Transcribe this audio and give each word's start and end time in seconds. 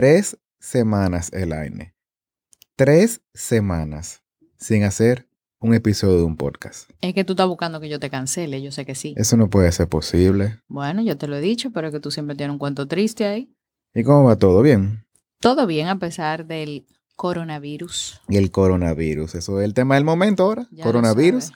tres 0.00 0.38
semanas, 0.58 1.30
Elaine. 1.30 1.94
Tres 2.74 3.20
semanas 3.34 4.22
sin 4.56 4.84
hacer 4.84 5.28
un 5.58 5.74
episodio 5.74 6.16
de 6.16 6.24
un 6.24 6.38
podcast. 6.38 6.88
Es 7.02 7.12
que 7.12 7.22
tú 7.22 7.34
estás 7.34 7.46
buscando 7.46 7.82
que 7.82 7.90
yo 7.90 8.00
te 8.00 8.08
cancele, 8.08 8.62
yo 8.62 8.72
sé 8.72 8.86
que 8.86 8.94
sí. 8.94 9.12
Eso 9.18 9.36
no 9.36 9.50
puede 9.50 9.70
ser 9.72 9.88
posible. 9.90 10.58
Bueno, 10.68 11.02
yo 11.02 11.18
te 11.18 11.26
lo 11.26 11.36
he 11.36 11.42
dicho, 11.42 11.70
pero 11.70 11.92
que 11.92 12.00
tú 12.00 12.10
siempre 12.10 12.34
tienes 12.34 12.54
un 12.54 12.58
cuento 12.58 12.88
triste 12.88 13.26
ahí. 13.26 13.54
¿Y 13.92 14.02
cómo 14.02 14.24
va 14.24 14.36
todo? 14.36 14.62
¿Bien? 14.62 15.04
Todo 15.38 15.66
bien 15.66 15.88
a 15.88 15.98
pesar 15.98 16.46
del 16.46 16.86
coronavirus. 17.14 18.22
Y 18.26 18.38
el 18.38 18.50
coronavirus, 18.50 19.34
eso 19.34 19.60
es 19.60 19.66
el 19.66 19.74
tema 19.74 19.96
del 19.96 20.04
momento 20.04 20.44
ahora. 20.44 20.66
Ya 20.70 20.84
coronavirus. 20.84 21.52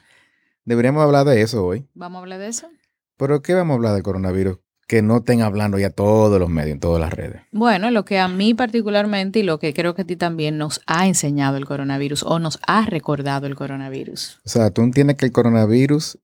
Deberíamos 0.66 1.02
hablar 1.02 1.24
de 1.24 1.40
eso 1.40 1.64
hoy. 1.64 1.88
¿Vamos 1.94 2.18
a 2.18 2.20
hablar 2.20 2.40
de 2.40 2.48
eso? 2.48 2.68
¿Pero 3.16 3.40
qué 3.40 3.54
vamos 3.54 3.72
a 3.72 3.76
hablar 3.76 3.94
del 3.94 4.02
coronavirus? 4.02 4.58
Que 4.86 5.02
no 5.02 5.18
estén 5.18 5.42
hablando 5.42 5.78
ya 5.78 5.90
todos 5.90 6.38
los 6.38 6.48
medios, 6.48 6.74
en 6.74 6.80
todas 6.80 7.00
las 7.00 7.12
redes. 7.12 7.42
Bueno, 7.52 7.90
lo 7.90 8.04
que 8.04 8.18
a 8.18 8.28
mí 8.28 8.54
particularmente 8.54 9.38
y 9.38 9.42
lo 9.42 9.58
que 9.58 9.72
creo 9.72 9.94
que 9.94 10.02
a 10.02 10.04
ti 10.04 10.16
también 10.16 10.58
nos 10.58 10.80
ha 10.86 11.06
enseñado 11.06 11.56
el 11.56 11.64
coronavirus 11.64 12.22
o 12.22 12.38
nos 12.38 12.58
ha 12.66 12.84
recordado 12.86 13.46
el 13.46 13.54
coronavirus. 13.54 14.40
O 14.44 14.48
sea, 14.48 14.70
tú 14.70 14.82
entiendes 14.82 15.16
que 15.16 15.26
el 15.26 15.32
coronavirus 15.32 16.18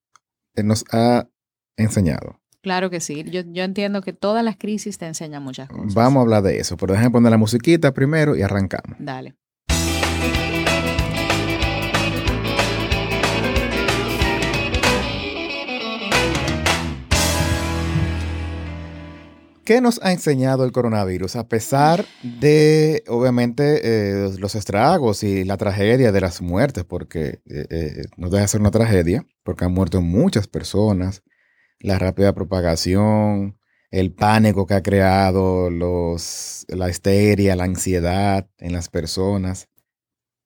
eh, 0.57 0.63
nos 0.63 0.85
ha 0.93 1.27
enseñado. 1.77 2.41
Claro 2.63 2.91
que 2.91 3.01
sí. 3.01 3.25
Yo, 3.25 3.41
yo 3.47 3.65
entiendo 3.65 4.03
que 4.03 4.13
todas 4.13 4.45
las 4.45 4.57
crisis 4.57 4.99
te 4.99 5.07
enseñan 5.07 5.43
muchas 5.43 5.69
cosas. 5.69 5.95
Vamos 5.95 6.21
a 6.21 6.23
hablar 6.23 6.43
de 6.43 6.59
eso, 6.59 6.77
pero 6.77 6.93
déjame 6.93 7.11
poner 7.11 7.31
la 7.31 7.39
musiquita 7.39 7.93
primero 7.93 8.37
y 8.37 8.43
arrancamos. 8.43 8.97
Dale. 8.99 9.35
¿Qué 19.71 19.81
nos 19.81 20.01
ha 20.03 20.11
enseñado 20.11 20.65
el 20.65 20.73
coronavirus? 20.73 21.37
A 21.37 21.47
pesar 21.47 22.05
de, 22.25 23.05
obviamente, 23.07 23.83
eh, 23.85 24.31
los 24.37 24.57
estragos 24.57 25.23
y 25.23 25.45
la 25.45 25.57
tragedia 25.59 26.11
de 26.11 26.21
las 26.21 26.43
muertes, 26.43 26.83
porque 26.83 27.41
eh, 27.49 27.67
eh, 27.71 28.05
no 28.17 28.31
deja 28.31 28.43
de 28.43 28.49
ser 28.49 28.61
una 28.63 28.73
tragedia, 28.73 29.25
porque 29.45 29.65
han 29.65 29.73
muerto 29.73 30.01
muchas 30.01 30.49
personas, 30.49 31.23
la 31.79 32.01
rápida 32.01 32.35
propagación, 32.35 33.61
el 33.93 34.13
pánico 34.13 34.67
que 34.67 34.75
ha 34.75 34.83
creado, 34.83 35.71
los, 35.71 36.67
la 36.67 36.91
histeria, 36.91 37.55
la 37.55 37.63
ansiedad 37.63 38.51
en 38.59 38.73
las 38.73 38.89
personas. 38.89 39.69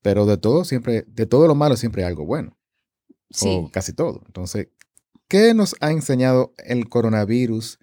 Pero 0.03 0.27
de 0.27 0.37
todo 0.37 0.67
siempre, 0.67 1.07
de 1.09 1.25
todo 1.25 1.47
lo 1.49 1.55
malo 1.55 1.79
siempre 1.79 2.03
hay 2.03 2.09
algo 2.09 2.27
bueno. 2.27 2.59
Sí. 3.31 3.49
O 3.49 3.71
casi 3.71 3.95
todo. 3.95 4.21
Entonces, 4.27 4.69
¿qué 5.29 5.55
nos 5.55 5.77
ha 5.81 5.93
enseñado 5.93 6.53
el 6.59 6.91
coronavirus? 6.91 7.79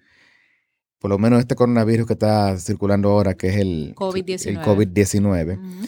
Por 1.02 1.10
lo 1.10 1.18
menos 1.18 1.40
este 1.40 1.54
coronavirus 1.56 2.06
que 2.06 2.12
está 2.14 2.56
circulando 2.58 3.10
ahora, 3.10 3.34
que 3.34 3.48
es 3.48 3.56
el 3.56 3.92
COVID-19. 3.96 4.46
el 4.48 4.58
COVID-19. 4.60 5.58
Ujú. 5.58 5.86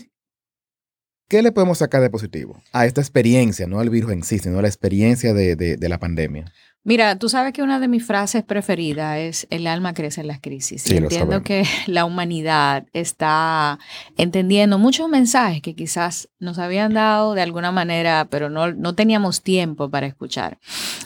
¿Qué 1.29 1.41
le 1.43 1.53
podemos 1.53 1.79
sacar 1.79 2.03
de 2.03 2.11
positivo 2.11 2.61
a 2.73 2.85
esta 2.85 3.01
experiencia? 3.01 3.67
No 3.67 3.81
al 3.81 3.89
virus 3.91 4.13
en 4.13 4.23
sí, 4.25 4.39
sino 4.39 4.59
a 4.59 4.63
la 4.63 4.69
experiencia 4.69 5.33
de, 5.33 5.57
de- 5.57 5.77
de 5.77 5.89
la 5.89 5.99
pandemia. 5.99 6.53
Mira, 6.87 7.19
tú 7.19 7.31
sabes 7.31 7.55
que 7.55 7.63
una 7.63 7.81
de 7.81 7.89
mis 7.89 8.07
frases 8.07 8.45
preferidas 8.45 9.17
es 9.17 9.47
el 9.49 9.67
alma 9.67 9.95
crece 9.95 10.21
en 10.21 10.27
las 10.27 10.39
crisis. 10.41 10.83
Sí, 10.83 10.99
entiendo 10.99 11.43
que 11.43 11.65
la 11.87 12.05
humanidad 12.05 12.85
está 12.93 13.79
entendiendo 14.19 14.79
muchos 14.79 15.09
mensajes 15.09 15.63
que 15.63 15.75
quizás 15.75 16.29
nos 16.41 16.59
habían 16.59 16.93
dado 16.93 17.33
de 17.33 17.41
alguna 17.41 17.73
manera, 17.73 18.27
pero 18.31 18.51
no, 18.51 18.71
no 18.75 18.95
teníamos 18.95 19.41
tiempo 19.41 19.89
para 19.89 20.07
escuchar. 20.07 20.59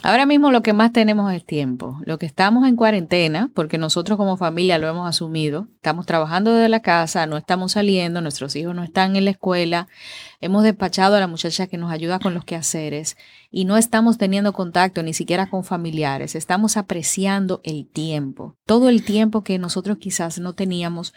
Ahora 0.02 0.26
mismo 0.26 0.50
lo 0.50 0.62
que 0.62 0.72
más 0.72 0.92
tenemos 0.92 1.32
es 1.32 1.46
tiempo. 1.46 2.00
Lo 2.04 2.18
que 2.18 2.26
estamos 2.26 2.66
en 2.66 2.74
cuarentena, 2.74 3.48
porque 3.54 3.78
nosotros 3.78 4.18
como 4.18 4.36
familia 4.36 4.78
lo 4.78 4.88
hemos 4.88 5.08
asumido, 5.08 5.68
estamos 5.76 6.06
trabajando 6.06 6.52
desde 6.54 6.68
la 6.68 6.80
casa, 6.80 7.26
no 7.26 7.36
estamos 7.36 7.72
saliendo, 7.72 8.20
nuestros 8.20 8.56
hijos 8.56 8.74
no 8.74 8.82
están 8.82 9.14
en 9.14 9.26
la 9.26 9.30
escuela, 9.30 9.86
hemos 10.40 10.64
despachado 10.64 11.14
a 11.14 11.20
la 11.20 11.28
muchacha 11.28 11.68
que 11.68 11.78
nos 11.78 11.92
ayuda 11.92 12.18
con 12.18 12.34
los 12.34 12.44
quehaceres 12.44 13.16
y 13.50 13.64
no 13.64 13.76
estamos 13.76 14.18
teniendo 14.18 14.52
contacto 14.52 15.02
ni 15.02 15.14
siquiera 15.14 15.48
con 15.48 15.64
familiares, 15.64 16.34
estamos 16.34 16.76
apreciando 16.76 17.60
el 17.64 17.86
tiempo, 17.86 18.56
todo 18.66 18.88
el 18.88 19.04
tiempo 19.04 19.42
que 19.42 19.58
nosotros 19.58 19.98
quizás 19.98 20.38
no 20.38 20.54
teníamos 20.54 21.14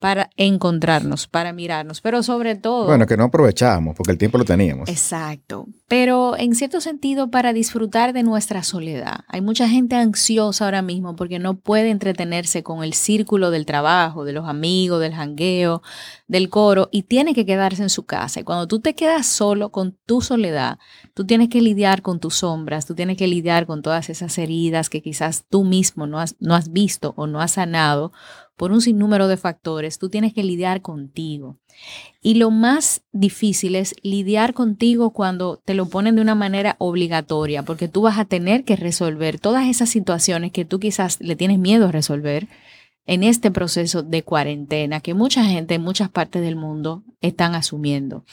para 0.00 0.30
encontrarnos, 0.38 1.28
para 1.28 1.52
mirarnos, 1.52 2.00
pero 2.00 2.22
sobre 2.22 2.56
todo... 2.56 2.86
Bueno, 2.86 3.06
que 3.06 3.18
no 3.18 3.24
aprovechamos 3.24 3.94
porque 3.94 4.12
el 4.12 4.18
tiempo 4.18 4.38
lo 4.38 4.46
teníamos. 4.46 4.88
Exacto, 4.88 5.66
pero 5.88 6.38
en 6.38 6.54
cierto 6.54 6.80
sentido 6.80 7.30
para 7.30 7.52
disfrutar 7.52 8.14
de 8.14 8.22
nuestra 8.22 8.62
soledad. 8.62 9.20
Hay 9.28 9.42
mucha 9.42 9.68
gente 9.68 9.96
ansiosa 9.96 10.64
ahora 10.64 10.80
mismo 10.80 11.16
porque 11.16 11.38
no 11.38 11.58
puede 11.58 11.90
entretenerse 11.90 12.62
con 12.62 12.82
el 12.82 12.94
círculo 12.94 13.50
del 13.50 13.66
trabajo, 13.66 14.24
de 14.24 14.32
los 14.32 14.48
amigos, 14.48 15.02
del 15.02 15.14
jangueo, 15.14 15.82
del 16.28 16.48
coro 16.48 16.88
y 16.90 17.02
tiene 17.02 17.34
que 17.34 17.44
quedarse 17.44 17.82
en 17.82 17.90
su 17.90 18.06
casa. 18.06 18.40
Y 18.40 18.44
cuando 18.44 18.66
tú 18.66 18.80
te 18.80 18.94
quedas 18.94 19.26
solo 19.26 19.70
con 19.70 19.98
tu 20.06 20.22
soledad, 20.22 20.78
tú 21.12 21.26
tienes 21.26 21.50
que 21.50 21.60
lidiar 21.60 22.00
con 22.00 22.20
tus 22.20 22.36
sombras, 22.36 22.86
tú 22.86 22.94
tienes 22.94 23.18
que 23.18 23.26
lidiar 23.26 23.66
con 23.66 23.82
todas 23.82 24.08
esas 24.08 24.38
heridas 24.38 24.88
que 24.88 25.02
quizás 25.02 25.44
tú 25.50 25.64
mismo 25.64 26.06
no 26.06 26.18
has, 26.18 26.36
no 26.40 26.54
has 26.54 26.72
visto 26.72 27.12
o 27.16 27.26
no 27.26 27.42
has 27.42 27.50
sanado 27.50 28.12
por 28.60 28.72
un 28.72 28.82
sinnúmero 28.82 29.26
de 29.26 29.38
factores. 29.38 29.98
Tú 29.98 30.10
tienes 30.10 30.34
que 30.34 30.44
lidiar 30.44 30.82
contigo. 30.82 31.56
Y 32.20 32.34
lo 32.34 32.50
más 32.50 33.00
difícil 33.10 33.74
es 33.74 33.94
lidiar 34.02 34.52
contigo 34.52 35.14
cuando 35.14 35.62
te 35.64 35.72
lo 35.72 35.86
ponen 35.86 36.16
de 36.16 36.20
una 36.20 36.34
manera 36.34 36.76
obligatoria, 36.76 37.62
porque 37.62 37.88
tú 37.88 38.02
vas 38.02 38.18
a 38.18 38.26
tener 38.26 38.64
que 38.64 38.76
resolver 38.76 39.40
todas 39.40 39.66
esas 39.66 39.88
situaciones 39.88 40.52
que 40.52 40.66
tú 40.66 40.78
quizás 40.78 41.22
le 41.22 41.36
tienes 41.36 41.58
miedo 41.58 41.88
a 41.88 41.92
resolver 41.92 42.48
en 43.06 43.22
este 43.24 43.50
proceso 43.50 44.02
de 44.02 44.24
cuarentena 44.24 45.00
que 45.00 45.14
mucha 45.14 45.42
gente 45.46 45.76
en 45.76 45.80
muchas 45.80 46.10
partes 46.10 46.42
del 46.42 46.56
mundo 46.56 47.02
están 47.22 47.54
asumiendo. 47.54 48.26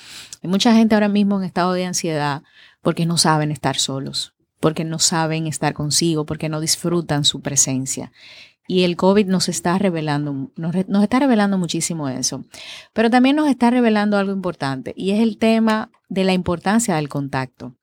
Hay 0.43 0.49
mucha 0.49 0.73
gente 0.73 0.93
ahora 0.93 1.07
mismo 1.07 1.39
en 1.39 1.45
estado 1.45 1.71
de 1.71 1.85
ansiedad 1.85 2.43
porque 2.81 3.05
no 3.05 3.15
saben 3.15 3.49
estar 3.49 3.77
solos, 3.77 4.33
porque 4.59 4.83
no 4.83 4.99
saben 4.99 5.47
estar 5.47 5.73
consigo, 5.73 6.25
porque 6.25 6.49
no 6.49 6.59
disfrutan 6.59 7.23
su 7.23 7.39
presencia. 7.39 8.11
Y 8.67 8.83
el 8.83 8.97
COVID 8.97 9.27
nos 9.27 9.47
está 9.47 9.77
revelando, 9.77 10.51
nos, 10.57 10.75
está 10.75 11.19
revelando 11.19 11.57
muchísimo 11.57 12.09
eso. 12.09 12.43
Pero 12.93 13.09
también 13.09 13.37
nos 13.37 13.47
está 13.47 13.69
revelando 13.69 14.17
algo 14.17 14.33
importante 14.33 14.93
y 14.95 15.11
es 15.11 15.21
el 15.21 15.37
tema 15.37 15.89
de 16.09 16.25
la 16.25 16.33
importancia 16.33 16.95
del 16.95 17.07
contacto. 17.07 17.75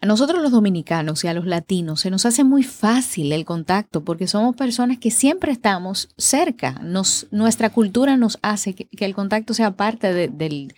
A 0.00 0.06
nosotros 0.06 0.42
los 0.42 0.52
dominicanos 0.52 1.24
y 1.24 1.28
a 1.28 1.34
los 1.34 1.46
latinos 1.46 2.00
se 2.00 2.10
nos 2.10 2.26
hace 2.26 2.44
muy 2.44 2.62
fácil 2.62 3.32
el 3.32 3.46
contacto 3.46 4.04
porque 4.04 4.26
somos 4.26 4.54
personas 4.54 4.98
que 4.98 5.10
siempre 5.10 5.50
estamos 5.52 6.10
cerca. 6.18 6.72
Nos, 6.82 7.26
nuestra 7.30 7.70
cultura 7.70 8.18
nos 8.18 8.38
hace 8.42 8.74
que, 8.74 8.88
el 9.04 9.14
contacto 9.14 9.54
sea 9.54 9.76
parte 9.76 10.12
de- 10.12 10.28
del, 10.28 10.74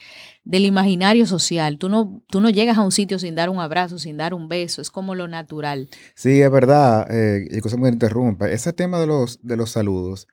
del 0.47 0.65
imaginario 0.65 1.27
social. 1.27 1.77
Tú 1.77 1.89
no, 1.89 2.23
tú 2.29 2.41
no 2.41 2.49
llegas 2.49 2.79
a 2.79 2.83
un 2.83 2.93
sitio 2.93 3.19
sin 3.19 3.35
dar 3.35 3.51
un 3.51 3.59
abrazo, 3.59 3.99
sin 3.99 4.17
dar 4.17 4.33
un 4.33 4.49
beso. 4.49 4.81
Es 4.81 4.91
como 4.91 5.15
lo 5.17 5.27
natural. 5.27 5.89
Sí, 6.15 6.41
es 6.41 6.51
verdad. 6.51 7.07
Eh, 7.11 7.49
y 7.51 7.61
cosa 7.61 7.77
me 7.77 7.89
interrumpa. 7.89 8.49
Ese 8.49 8.73
tema 8.73 9.01
de 9.01 9.09
los, 9.09 9.41
de 9.43 9.57
los 9.57 9.71
saludos, 9.71 10.29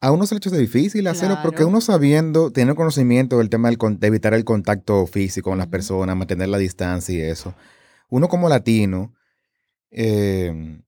a 0.00 0.10
uno 0.10 0.26
se 0.26 0.34
le 0.34 0.38
ha 0.38 0.38
hecho 0.38 0.50
difícil 0.50 1.06
hacerlo 1.06 1.38
porque 1.42 1.56
Claro. 1.58 1.68
uno 1.68 1.80
sabiendo, 1.82 2.50
tiene 2.50 2.74
conocimiento 2.74 3.38
del 3.38 3.50
tema 3.50 3.68
del, 3.68 3.78
de 4.00 4.06
evitar 4.06 4.32
el 4.32 4.44
contacto 4.44 5.06
físico 5.06 5.50
con 5.50 5.58
las 5.58 5.68
personas, 5.68 6.16
mantener 6.16 6.48
la 6.48 6.58
distancia 6.58 7.14
y 7.14 7.20
eso. 7.20 7.54
Uno 8.08 8.28
como 8.28 8.48
latino 8.48 9.12
eh, 9.90 10.80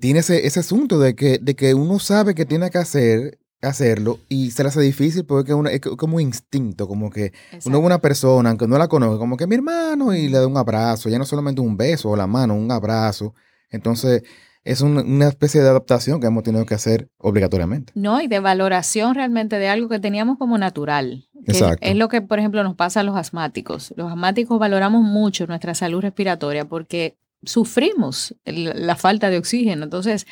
tiene 0.00 0.20
ese, 0.20 0.46
ese 0.46 0.60
asunto 0.60 0.98
de 0.98 1.14
que, 1.14 1.38
de 1.38 1.54
que 1.54 1.74
uno 1.74 1.98
sabe 1.98 2.34
que 2.34 2.46
tiene 2.46 2.70
que 2.70 2.78
hacer, 2.78 3.38
hacerlo 3.62 4.18
y 4.28 4.50
se 4.52 4.62
le 4.62 4.68
hace 4.70 4.80
difícil 4.80 5.24
porque 5.24 5.52
uno- 5.54 5.68
es 5.68 5.80
como 5.80 6.16
un 6.16 6.22
instinto, 6.22 6.88
como 6.88 7.10
que 7.10 7.32
uno 7.66 7.80
ve 7.80 7.86
una 7.86 7.98
persona, 7.98 8.48
aunque 8.50 8.66
no 8.66 8.78
la 8.78 8.88
conozca, 8.88 9.18
como 9.18 9.36
que 9.36 9.46
mi 9.46 9.54
hermano, 9.56 10.14
y 10.14 10.28
le 10.28 10.38
da 10.38 10.46
un 10.46 10.56
abrazo, 10.56 11.08
ya 11.08 11.18
no 11.18 11.24
solamente 11.26 11.60
un 11.60 11.76
beso 11.76 12.10
o 12.10 12.16
la 12.16 12.26
mano, 12.26 12.54
un 12.54 12.70
abrazo. 12.72 13.34
Entonces, 13.70 14.22
es 14.64 14.80
un- 14.82 14.98
una 14.98 15.28
especie 15.28 15.60
de 15.62 15.68
adaptación 15.68 16.20
que 16.20 16.26
hemos 16.26 16.42
tenido 16.42 16.66
que 16.66 16.74
hacer 16.74 17.08
obligatoriamente. 17.18 17.92
No, 17.96 18.20
y 18.20 18.26
de 18.28 18.40
valoración 18.40 19.14
realmente 19.14 19.56
de 19.58 19.68
algo 19.68 19.88
que 19.88 19.98
teníamos 20.00 20.38
como 20.38 20.58
natural. 20.58 21.26
que 21.46 21.52
es- 21.52 21.62
Exacto. 21.62 21.86
Es 21.86 21.96
lo 21.96 22.08
que, 22.10 22.20
por 22.20 22.38
ejemplo, 22.38 22.62
nos 22.62 22.76
pasa 22.76 23.00
a 23.00 23.02
los 23.02 23.16
asmáticos. 23.16 23.94
Los 23.96 24.10
asmáticos 24.12 24.58
valoramos 24.58 25.02
mucho 25.02 25.46
nuestra 25.46 25.74
salud 25.74 26.02
respiratoria 26.02 26.66
porque 26.66 27.16
sufrimos 27.44 28.34
la 28.44 28.96
falta 28.96 29.30
de 29.30 29.38
oxígeno. 29.38 29.84
Entonces, 29.84 30.26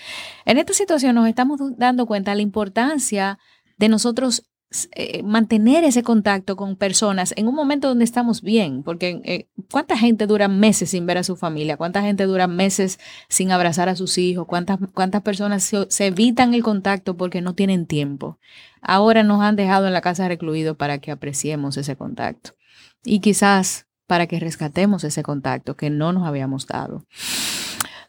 en 0.44 0.58
esta 0.58 0.72
situación 0.72 1.14
nos 1.14 1.28
estamos 1.28 1.60
dando 1.76 2.06
cuenta 2.06 2.32
de 2.32 2.36
la 2.36 2.42
importancia 2.42 3.38
de 3.78 3.88
nosotros 3.88 4.44
eh, 4.92 5.22
mantener 5.22 5.84
ese 5.84 6.02
contacto 6.02 6.54
con 6.54 6.76
personas 6.76 7.32
en 7.38 7.48
un 7.48 7.54
momento 7.54 7.88
donde 7.88 8.04
estamos 8.04 8.42
bien, 8.42 8.82
porque 8.82 9.22
eh, 9.24 9.48
¿cuánta 9.70 9.96
gente 9.96 10.26
dura 10.26 10.46
meses 10.46 10.90
sin 10.90 11.06
ver 11.06 11.16
a 11.16 11.22
su 11.22 11.36
familia? 11.36 11.78
¿Cuánta 11.78 12.02
gente 12.02 12.24
dura 12.24 12.46
meses 12.46 12.98
sin 13.30 13.50
abrazar 13.50 13.88
a 13.88 13.96
sus 13.96 14.18
hijos? 14.18 14.46
¿Cuántas, 14.46 14.78
cuántas 14.92 15.22
personas 15.22 15.64
se, 15.64 15.86
se 15.88 16.08
evitan 16.08 16.52
el 16.52 16.62
contacto 16.62 17.16
porque 17.16 17.40
no 17.40 17.54
tienen 17.54 17.86
tiempo? 17.86 18.38
Ahora 18.82 19.22
nos 19.22 19.40
han 19.40 19.56
dejado 19.56 19.86
en 19.86 19.94
la 19.94 20.02
casa 20.02 20.28
recluidos 20.28 20.76
para 20.76 20.98
que 20.98 21.12
apreciemos 21.12 21.78
ese 21.78 21.96
contacto 21.96 22.52
y 23.04 23.20
quizás 23.20 23.87
para 24.08 24.26
que 24.26 24.40
rescatemos 24.40 25.04
ese 25.04 25.22
contacto 25.22 25.76
que 25.76 25.90
no 25.90 26.12
nos 26.12 26.26
habíamos 26.26 26.66
dado. 26.66 27.04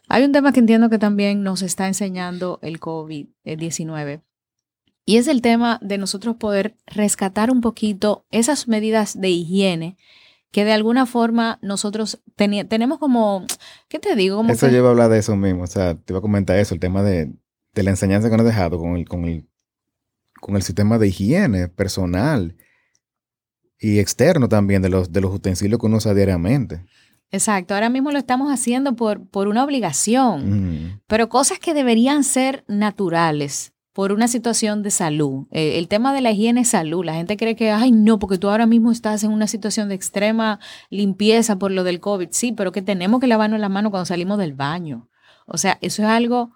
Hay 0.08 0.24
un 0.24 0.32
tema 0.32 0.52
que 0.52 0.58
entiendo 0.58 0.90
que 0.90 0.98
también 0.98 1.44
nos 1.44 1.62
está 1.62 1.86
enseñando 1.86 2.58
el 2.62 2.80
COVID-19 2.80 4.22
Y 5.04 5.18
es 5.18 5.28
el 5.28 5.42
tema 5.42 5.78
de 5.82 5.98
nosotros 5.98 6.36
poder 6.36 6.74
rescatar 6.86 7.50
un 7.52 7.60
poquito 7.60 8.24
esas 8.30 8.66
medidas 8.66 9.20
de 9.20 9.28
higiene 9.28 9.96
que 10.50 10.64
de 10.64 10.72
alguna 10.72 11.06
forma 11.06 11.58
nosotros 11.62 12.20
tenemos 12.34 12.98
como, 12.98 13.46
¿qué 13.88 13.98
te 13.98 14.16
digo? 14.16 14.38
Como 14.38 14.52
eso 14.52 14.68
lleva 14.68 14.88
a 14.88 14.90
hablar 14.92 15.10
de 15.10 15.18
eso 15.18 15.36
mismo, 15.36 15.62
o 15.62 15.66
sea, 15.68 15.94
te 15.94 16.12
iba 16.12 16.18
a 16.18 16.22
comentar 16.22 16.56
eso, 16.58 16.74
el 16.74 16.80
tema 16.80 17.02
de, 17.04 17.32
la 17.74 17.90
enseñanza 17.90 18.30
que 18.30 18.36
nos 18.36 18.46
ha 18.46 18.48
dejado 18.48 18.78
con 18.78 18.96
el, 18.96 19.06
con 19.06 19.26
el, 19.26 19.48
con 20.40 20.56
el 20.56 20.62
sistema 20.62 20.98
de 20.98 21.08
higiene 21.08 21.68
personal 21.68 22.56
y 23.80 23.98
externo 23.98 24.48
también 24.48 24.82
de 24.82 24.90
los, 24.90 25.10
de 25.12 25.20
los 25.20 25.34
utensilios 25.34 25.80
que 25.80 25.86
uno 25.86 25.96
usa 25.96 26.14
diariamente. 26.14 26.84
Exacto, 27.32 27.74
ahora 27.74 27.88
mismo 27.88 28.10
lo 28.10 28.18
estamos 28.18 28.52
haciendo 28.52 28.96
por, 28.96 29.26
por 29.28 29.48
una 29.48 29.64
obligación, 29.64 31.00
pero 31.06 31.28
cosas 31.28 31.58
que 31.58 31.74
deberían 31.74 32.24
ser 32.24 32.64
naturales 32.66 33.72
por 33.92 34.12
una 34.12 34.28
situación 34.28 34.82
de 34.82 34.90
salud. 34.90 35.46
Eh, 35.50 35.78
el 35.78 35.88
tema 35.88 36.12
de 36.12 36.20
la 36.20 36.30
higiene 36.30 36.62
es 36.62 36.68
salud. 36.68 37.04
La 37.04 37.14
gente 37.14 37.36
cree 37.36 37.56
que, 37.56 37.70
ay, 37.70 37.92
no, 37.92 38.18
porque 38.18 38.38
tú 38.38 38.48
ahora 38.48 38.66
mismo 38.66 38.92
estás 38.92 39.24
en 39.24 39.32
una 39.32 39.46
situación 39.46 39.88
de 39.88 39.94
extrema 39.94 40.60
limpieza 40.90 41.56
por 41.56 41.70
lo 41.70 41.84
del 41.84 42.00
COVID. 42.00 42.28
Sí, 42.30 42.52
pero 42.52 42.72
que 42.72 42.82
tenemos 42.82 43.20
que 43.20 43.26
lavarnos 43.26 43.60
las 43.60 43.70
manos 43.70 43.90
cuando 43.90 44.06
salimos 44.06 44.38
del 44.38 44.54
baño. 44.54 45.08
O 45.46 45.58
sea, 45.58 45.78
eso 45.80 46.02
es 46.02 46.08
algo... 46.08 46.52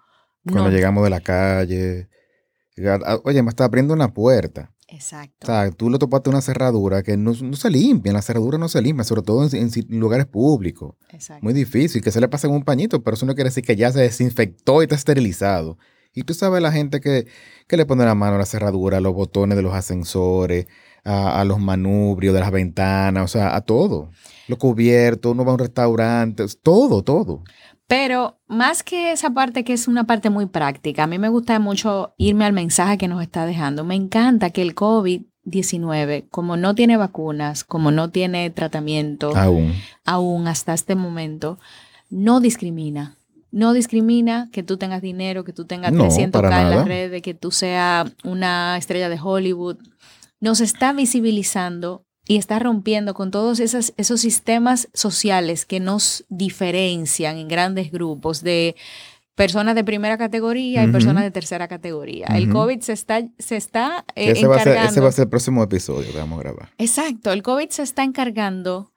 Cuando 0.49 0.69
llegamos 0.69 1.03
de 1.03 1.09
la 1.09 1.21
calle. 1.21 2.07
Oye, 3.23 3.41
me 3.41 3.49
está 3.49 3.65
abriendo 3.65 3.93
una 3.93 4.13
puerta. 4.13 4.74
Exacto. 4.95 5.35
O 5.43 5.45
sea, 5.45 5.69
tú 5.71 5.89
le 5.89 5.99
topaste 5.99 6.29
una 6.29 6.41
cerradura 6.41 7.03
que 7.03 7.17
no, 7.17 7.33
se 7.33 7.69
limpia, 7.69 8.13
la 8.13 8.21
cerradura 8.21 8.57
no 8.57 8.69
se 8.69 8.81
limpia, 8.81 9.03
sobre 9.03 9.23
todo 9.23 9.45
en, 9.51 9.69
lugares 9.89 10.25
públicos. 10.25 10.95
Exacto. 11.09 11.43
Muy 11.43 11.53
difícil, 11.53 12.01
que 12.01 12.11
se 12.11 12.21
le 12.21 12.29
pase 12.29 12.47
un 12.47 12.63
pañito, 12.63 13.03
pero 13.03 13.15
eso 13.15 13.25
no 13.25 13.35
quiere 13.35 13.49
decir 13.49 13.65
que 13.65 13.75
ya 13.75 13.91
se 13.91 13.99
desinfectó 13.99 14.81
y 14.81 14.85
está 14.85 14.95
esterilizado. 14.95 15.77
Y 16.13 16.23
tú 16.23 16.33
sabes 16.33 16.61
la 16.61 16.71
gente 16.71 17.01
que, 17.01 17.27
le 17.67 17.85
pone 17.85 18.05
la 18.05 18.15
mano 18.15 18.35
a 18.35 18.39
la 18.39 18.45
cerradura, 18.45 18.97
a 18.97 19.01
los 19.01 19.13
botones 19.13 19.57
de 19.57 19.63
los 19.63 19.73
ascensores, 19.73 20.67
a, 21.03 21.43
los 21.43 21.59
manubrios 21.59 22.33
de 22.33 22.39
las 22.39 22.51
ventanas, 22.51 23.25
o 23.25 23.27
sea, 23.27 23.53
a 23.53 23.61
todo. 23.61 24.11
Lo 24.47 24.57
cubierto, 24.57 25.31
uno 25.31 25.43
va 25.43 25.51
a 25.51 25.55
un 25.55 25.59
restaurante, 25.59 26.45
todo, 26.63 27.03
todo. 27.03 27.43
Pero 27.87 28.39
más 28.47 28.83
que 28.83 29.11
esa 29.11 29.29
parte 29.29 29.63
que 29.63 29.73
es 29.73 29.87
una 29.87 30.05
parte 30.05 30.29
muy 30.29 30.47
práctica, 30.47 31.03
a 31.03 31.07
mí 31.07 31.19
me 31.19 31.29
gusta 31.29 31.59
mucho 31.59 32.13
irme 32.17 32.45
al 32.45 32.53
mensaje 32.53 32.97
que 32.97 33.07
nos 33.07 33.21
está 33.21 33.45
dejando. 33.45 33.83
Me 33.83 33.95
encanta 33.95 34.49
que 34.49 34.63
el 34.63 34.73
COVID-19, 34.73 36.27
como 36.29 36.57
no 36.57 36.73
tiene 36.73 36.97
vacunas, 36.97 37.63
como 37.63 37.91
no 37.91 38.09
tiene 38.09 38.49
tratamiento, 38.49 39.35
aún, 39.35 39.73
aún 40.03 40.47
hasta 40.47 40.73
este 40.73 40.95
momento, 40.95 41.59
no 42.09 42.39
discrimina 42.39 43.15
no 43.55 43.71
discrimina 43.71 44.49
que 44.51 44.63
tú 44.63 44.75
tengas 44.75 45.01
dinero, 45.01 45.45
que 45.45 45.53
tú 45.53 45.63
tengas 45.63 45.93
300k 45.93 46.61
en 46.61 46.69
las 46.71 46.85
redes, 46.85 47.21
que 47.21 47.33
tú 47.33 47.51
seas 47.51 48.11
una 48.25 48.75
estrella 48.77 49.07
de 49.07 49.17
Hollywood. 49.17 49.77
Nos 50.41 50.59
está 50.59 50.91
visibilizando 50.91 52.05
y 52.27 52.37
está 52.37 52.59
rompiendo 52.59 53.13
con 53.13 53.31
todos 53.31 53.59
esos, 53.59 53.93
esos 53.97 54.21
sistemas 54.21 54.89
sociales 54.93 55.65
que 55.65 55.79
nos 55.79 56.25
diferencian 56.29 57.37
en 57.37 57.47
grandes 57.47 57.91
grupos 57.91 58.41
de 58.41 58.75
personas 59.35 59.75
de 59.75 59.83
primera 59.83 60.17
categoría 60.17 60.83
y 60.83 60.87
personas 60.91 61.23
de 61.23 61.31
tercera 61.31 61.67
categoría. 61.67 62.27
El 62.27 62.49
COVID 62.49 62.79
se 62.79 62.93
está, 62.93 63.21
se 63.37 63.57
está 63.57 64.05
eh, 64.15 64.31
ese 64.31 64.47
Va 64.47 64.55
a 64.55 64.63
ser, 64.63 64.77
ese 64.77 65.01
va 65.01 65.09
a 65.09 65.11
ser 65.11 65.23
el 65.23 65.29
próximo 65.29 65.61
episodio 65.61 66.11
que 66.11 66.17
vamos 66.17 66.39
a 66.39 66.43
grabar. 66.43 66.69
Exacto, 66.77 67.31
el 67.33 67.43
COVID 67.43 67.69
se 67.69 67.83
está 67.83 68.03
encargando 68.03 68.93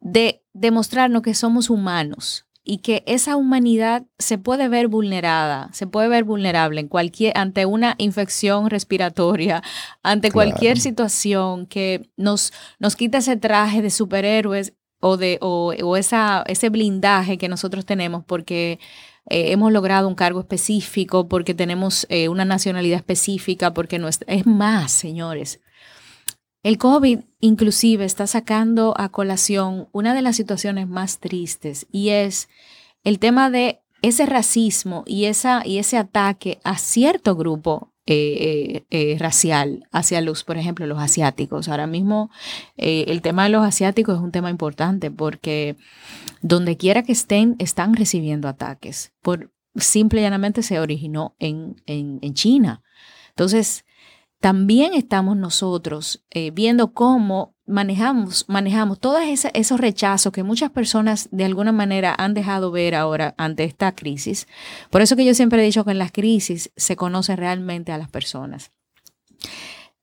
de 0.00 0.42
demostrarnos 0.52 1.22
que 1.22 1.34
somos 1.34 1.70
humanos 1.70 2.46
y 2.64 2.78
que 2.78 3.04
esa 3.06 3.36
humanidad 3.36 4.04
se 4.18 4.38
puede 4.38 4.68
ver 4.68 4.88
vulnerada, 4.88 5.68
se 5.72 5.86
puede 5.86 6.08
ver 6.08 6.24
vulnerable 6.24 6.80
en 6.80 6.88
cualquier, 6.88 7.36
ante 7.36 7.66
una 7.66 7.94
infección 7.98 8.70
respiratoria, 8.70 9.62
ante 10.02 10.32
cualquier 10.32 10.80
situación 10.80 11.66
que 11.66 12.08
nos, 12.16 12.54
nos 12.78 12.96
quita 12.96 13.18
ese 13.18 13.36
traje 13.36 13.82
de 13.82 13.90
superhéroes 13.90 14.72
o, 15.00 15.18
de, 15.18 15.38
o, 15.42 15.96
esa, 15.98 16.42
ese 16.46 16.70
blindaje 16.70 17.36
que 17.36 17.48
nosotros 17.48 17.84
tenemos 17.84 18.24
porque 18.24 18.78
eh, 19.28 19.52
hemos 19.52 19.70
logrado 19.70 20.08
un 20.08 20.14
cargo 20.14 20.40
específico, 20.40 21.28
porque 21.28 21.52
tenemos 21.52 22.06
eh, 22.08 22.30
una 22.30 22.46
nacionalidad 22.46 22.96
específica, 22.96 23.74
porque 23.74 23.98
no 23.98 24.08
es, 24.08 24.20
es 24.26 24.46
más, 24.46 24.90
señores. 24.90 25.60
El 26.64 26.78
COVID 26.78 27.20
inclusive 27.40 28.06
está 28.06 28.26
sacando 28.26 28.94
a 28.96 29.10
colación 29.10 29.86
una 29.92 30.14
de 30.14 30.22
las 30.22 30.34
situaciones 30.34 30.88
más 30.88 31.18
tristes 31.20 31.86
y 31.92 32.08
es 32.08 32.48
el 33.04 33.18
tema 33.18 33.50
de 33.50 33.82
ese 34.00 34.24
racismo 34.24 35.04
y, 35.06 35.26
esa, 35.26 35.62
y 35.64 35.76
ese 35.76 35.98
ataque 35.98 36.60
a 36.64 36.78
cierto 36.78 37.36
grupo 37.36 37.92
eh, 38.06 38.14
eh, 38.40 38.84
eh, 38.90 39.16
racial 39.18 39.86
hacia 39.92 40.22
los, 40.22 40.42
por 40.42 40.56
ejemplo, 40.56 40.86
los 40.86 40.98
asiáticos. 40.98 41.68
Ahora 41.68 41.86
mismo 41.86 42.30
el 42.76 43.20
tema 43.20 43.44
de 43.44 43.50
los 43.50 43.62
asiáticos 43.62 44.16
es 44.16 44.22
un 44.22 44.32
tema 44.32 44.48
importante 44.48 45.10
porque 45.10 45.76
donde 46.40 46.78
quiera 46.78 47.02
que 47.02 47.12
estén, 47.12 47.56
están 47.58 47.94
recibiendo 47.94 48.48
ataques. 48.48 49.12
Por, 49.20 49.52
simple 49.76 50.20
y 50.20 50.22
llanamente 50.22 50.62
se 50.62 50.80
originó 50.80 51.34
en, 51.38 51.76
en, 51.84 52.20
en 52.22 52.32
China. 52.32 52.82
Entonces, 53.30 53.84
también 54.44 54.92
estamos 54.92 55.38
nosotros 55.38 56.22
eh, 56.30 56.50
viendo 56.50 56.92
cómo 56.92 57.56
manejamos, 57.64 58.44
manejamos 58.46 59.00
todos 59.00 59.22
esos 59.54 59.80
rechazos 59.80 60.34
que 60.34 60.42
muchas 60.42 60.70
personas 60.70 61.30
de 61.32 61.46
alguna 61.46 61.72
manera 61.72 62.14
han 62.18 62.34
dejado 62.34 62.70
ver 62.70 62.94
ahora 62.94 63.34
ante 63.38 63.64
esta 63.64 63.94
crisis. 63.94 64.46
Por 64.90 65.00
eso 65.00 65.16
que 65.16 65.24
yo 65.24 65.32
siempre 65.32 65.62
he 65.62 65.64
dicho 65.64 65.86
que 65.86 65.92
en 65.92 65.98
las 65.98 66.12
crisis 66.12 66.70
se 66.76 66.94
conoce 66.94 67.36
realmente 67.36 67.90
a 67.90 67.96
las 67.96 68.10
personas. 68.10 68.70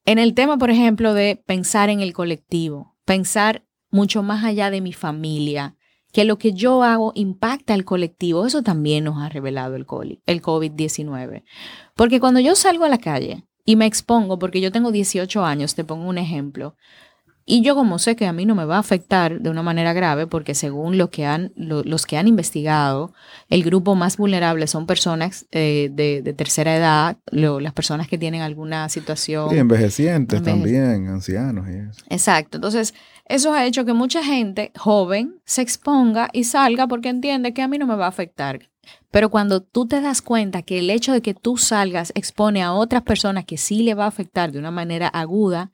En 0.06 0.18
el 0.18 0.34
tema, 0.34 0.58
por 0.58 0.72
ejemplo, 0.72 1.14
de 1.14 1.36
pensar 1.36 1.92
en 1.92 2.00
el 2.00 2.12
colectivo, 2.12 2.96
pensar 3.06 3.64
mucho 3.92 4.24
más 4.24 4.44
allá 4.44 4.72
de 4.72 4.82
mi 4.82 4.92
familia, 4.92 5.76
que 6.12 6.26
lo 6.26 6.40
que 6.40 6.54
yo 6.54 6.82
hago 6.82 7.12
impacta 7.14 7.76
al 7.76 7.86
colectivo, 7.86 8.48
eso 8.48 8.64
también 8.64 9.04
nos 9.04 9.22
ha 9.22 9.30
revelado 9.30 9.76
el 9.76 9.86
COVID-19. 9.86 11.44
Porque 11.96 12.20
cuando 12.20 12.40
yo 12.40 12.56
salgo 12.56 12.86
a 12.86 12.90
la 12.90 12.98
calle, 12.98 13.46
y 13.66 13.76
me 13.76 13.86
expongo 13.86 14.40
porque 14.40 14.62
yo 14.62 14.72
tengo 14.72 14.92
18 14.92 15.46
años, 15.46 15.76
te 15.76 15.84
pongo 15.84 16.08
un 16.08 16.18
ejemplo. 16.18 16.76
Y 17.46 17.64
yo 17.64 17.76
como 17.76 17.98
sé 18.00 18.16
que 18.16 18.28
a 18.28 18.34
mí 18.34 18.46
no 18.46 18.56
me 18.56 18.66
va 18.66 18.78
a 18.78 18.80
afectar 18.80 19.42
de 19.42 19.50
una 19.50 19.64
manera 19.64 19.94
grave, 19.94 20.28
porque 20.28 20.54
según 20.54 20.98
lo 20.98 21.10
que 21.10 21.26
han, 21.26 21.52
los 21.56 22.06
que 22.06 22.18
han 22.18 22.28
investigado, 22.28 23.14
el 23.50 23.64
grupo 23.64 23.96
más 23.96 24.18
vulnerable 24.18 24.68
son 24.68 24.86
personas 24.86 25.48
eh, 25.52 25.90
de, 25.92 26.22
tercera 26.34 26.76
edad, 26.76 27.18
las 27.32 27.74
personas 27.74 28.08
que 28.08 28.18
tienen 28.18 28.42
alguna 28.42 28.88
situación. 28.90 29.50
Sí, 29.50 29.58
envejecientes 29.58 30.42
también, 30.44 31.08
ancianos 31.08 31.68
y 31.68 31.90
eso. 31.90 32.06
Exacto. 32.10 32.58
Entonces, 32.58 32.94
eso 33.26 33.54
ha 33.54 33.66
hecho 33.66 33.86
que 33.86 33.94
mucha 33.94 34.24
gente 34.24 34.72
joven 34.78 35.42
se 35.44 35.62
exponga 35.62 36.30
y 36.32 36.44
salga 36.44 36.88
porque 36.88 37.10
entiende 37.10 37.54
que 37.54 37.64
a 37.64 37.68
mí 37.68 37.78
no 37.78 37.88
me 37.88 37.96
va 37.96 38.06
a 38.06 38.10
afectar. 38.10 38.71
Pero 39.12 39.30
cuando 39.30 39.62
tú 39.62 39.88
te 39.88 40.02
das 40.02 40.22
cuenta 40.22 40.62
que 40.62 40.80
el 40.80 40.90
hecho 40.90 41.14
de 41.14 41.22
que 41.22 41.34
tú 41.34 41.58
salgas 41.58 42.12
expone 42.16 42.64
a 42.64 42.74
otras 42.74 43.04
personas 43.04 43.46
que 43.46 43.58
sí 43.58 43.84
le 43.84 43.94
va 43.94 44.06
a 44.06 44.08
afectar 44.08 44.52
de 44.52 44.60
una 44.60 44.72
manera 44.72 45.08
aguda, 45.08 45.72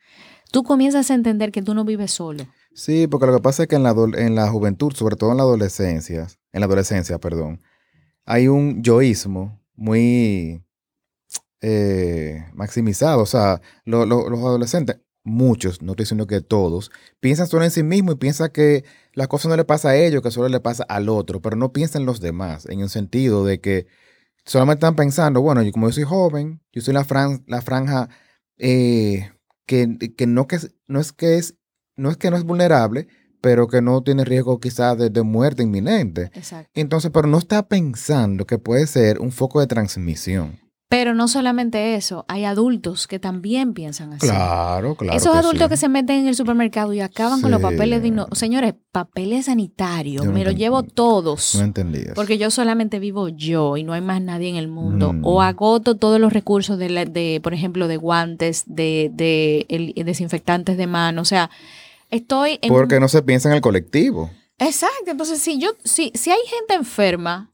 tú 0.52 0.64
comienzas 0.64 1.12
a 1.12 1.14
entender 1.14 1.52
que 1.52 1.62
tú 1.62 1.74
no 1.74 1.86
vives 1.86 2.12
solo. 2.12 2.46
Sí, 2.74 3.08
porque 3.08 3.26
lo 3.26 3.36
que 3.36 3.42
pasa 3.42 3.64
es 3.64 3.70
que 3.70 3.76
en 3.76 3.84
la, 3.84 3.96
en 4.18 4.36
la 4.36 4.50
juventud, 4.50 4.94
sobre 4.94 5.16
todo 5.16 5.32
en 5.32 5.38
la 5.38 5.44
adolescencia, 5.44 6.28
en 6.52 6.60
la 6.60 6.66
adolescencia, 6.66 7.18
perdón, 7.20 7.62
hay 8.26 8.48
un 8.48 8.84
yoísmo 8.84 9.60
muy 9.76 10.64
eh, 11.62 12.46
maximizado. 12.54 13.22
O 13.22 13.26
sea, 13.26 13.62
los 13.86 14.06
adolescentes, 14.12 15.00
muchos, 15.24 15.82
no 15.82 15.94
estoy 15.94 16.04
diciendo 16.04 16.28
que 16.28 16.42
todos, 16.42 16.92
piensan 17.20 17.48
solo 17.48 17.64
en 17.64 17.72
sí 17.72 17.84
mismos 17.84 18.16
y 18.16 18.18
piensan 18.18 18.52
que 18.52 18.86
la 19.18 19.26
cosa 19.26 19.50
no 19.50 19.56
le 19.56 19.66
pasa 19.66 19.90
a 19.90 19.96
ellos, 19.96 20.22
que 20.22 20.30
solo 20.30 20.48
le 20.48 20.60
pasa 20.60 20.84
al 20.84 21.10
otro, 21.10 21.42
pero 21.42 21.56
no 21.56 21.74
piensan 21.74 22.04
en 22.04 22.06
los 22.06 22.22
demás, 22.22 22.68
en 22.68 22.82
el 22.82 22.90
sentido 22.90 23.44
de 23.46 23.60
que 23.60 23.88
solamente 24.46 24.86
están 24.86 24.96
pensando, 24.96 25.42
bueno, 25.42 25.64
yo, 25.64 25.72
como 25.72 25.88
yo 25.88 25.94
soy 25.94 26.04
joven, 26.04 26.62
yo 26.72 26.84
soy 26.84 26.94
la, 26.94 27.04
la 27.48 27.62
franja 27.64 28.10
eh, 28.60 29.32
que, 29.66 29.88
no, 30.28 30.48
que 30.48 30.60
no 30.88 31.00
es 31.00 31.14
que 31.14 31.38
es 31.38 31.56
no 31.96 32.12
es 32.12 32.18
que 32.18 32.30
no 32.30 32.38
es 32.38 32.44
vulnerable, 32.44 33.08
pero 33.42 33.68
que 33.68 33.82
no 33.82 34.04
tiene 34.04 34.24
riesgo 34.24 34.60
quizás 34.60 35.00
de, 35.00 35.10
de, 35.10 35.24
muerte 35.24 35.64
inminente. 35.64 36.30
Exacto. 36.36 36.70
Entonces, 36.76 37.10
pero 37.12 37.28
no 37.28 37.40
está 37.40 37.68
pensando 37.68 38.46
que 38.46 38.60
puede 38.60 38.86
ser 38.86 39.18
un 39.18 39.32
foco 39.32 39.62
de 39.62 39.66
transmisión. 39.66 40.60
Pero 40.90 41.14
no 41.14 41.28
solamente 41.28 41.96
eso, 41.96 42.24
hay 42.30 42.46
adultos 42.46 43.08
que 43.08 43.20
también 43.20 43.74
piensan 43.74 44.14
así. 44.14 44.26
Claro, 44.26 44.96
claro. 44.96 45.18
Esos 45.18 45.36
adultos 45.36 45.68
que 45.68 45.76
se 45.76 45.90
meten 45.90 46.20
en 46.20 46.28
el 46.28 46.36
supermercado 46.36 46.94
y 46.94 47.02
acaban 47.02 47.42
con 47.42 47.52
los 47.52 47.62
papeles 47.62 48.02
de 48.02 48.26
Señores, 48.32 48.74
papeles 48.94 49.46
sanitarios, 49.46 50.26
me 50.26 50.46
los 50.46 50.56
llevo 50.56 50.84
todos. 50.84 51.56
No 51.56 51.66
entendí 51.66 52.06
Porque 52.16 52.38
yo 52.38 52.50
solamente 52.52 53.00
vivo 53.00 53.28
yo 53.28 53.76
y 53.76 53.84
no 53.84 53.92
hay 53.92 54.02
más 54.02 54.22
nadie 54.22 54.48
en 54.48 54.56
el 54.56 54.70
mundo. 54.70 55.12
Mm. 55.12 55.26
O 55.26 55.42
agoto 55.42 55.98
todos 55.98 56.22
los 56.22 56.32
recursos 56.32 56.78
de, 56.78 56.88
de 56.88 57.42
por 57.44 57.54
ejemplo, 57.54 57.90
de 57.90 57.98
guantes, 57.98 58.64
de, 58.66 59.12
de 59.14 59.94
desinfectantes 60.06 60.78
de 60.78 60.88
mano. 60.88 61.22
O 61.22 61.26
sea, 61.26 61.50
estoy 62.10 62.60
en... 62.62 62.70
Porque 62.70 63.02
no 63.02 63.10
se 63.10 63.22
piensa 63.24 63.50
en 63.50 63.56
el 63.56 63.62
colectivo. 63.62 64.32
Exacto. 64.58 65.12
Entonces, 65.12 65.42
si 65.42 65.60
yo, 65.60 65.72
si, 65.84 66.14
si 66.16 66.32
hay 66.32 66.40
gente 66.48 66.76
enferma 66.76 67.52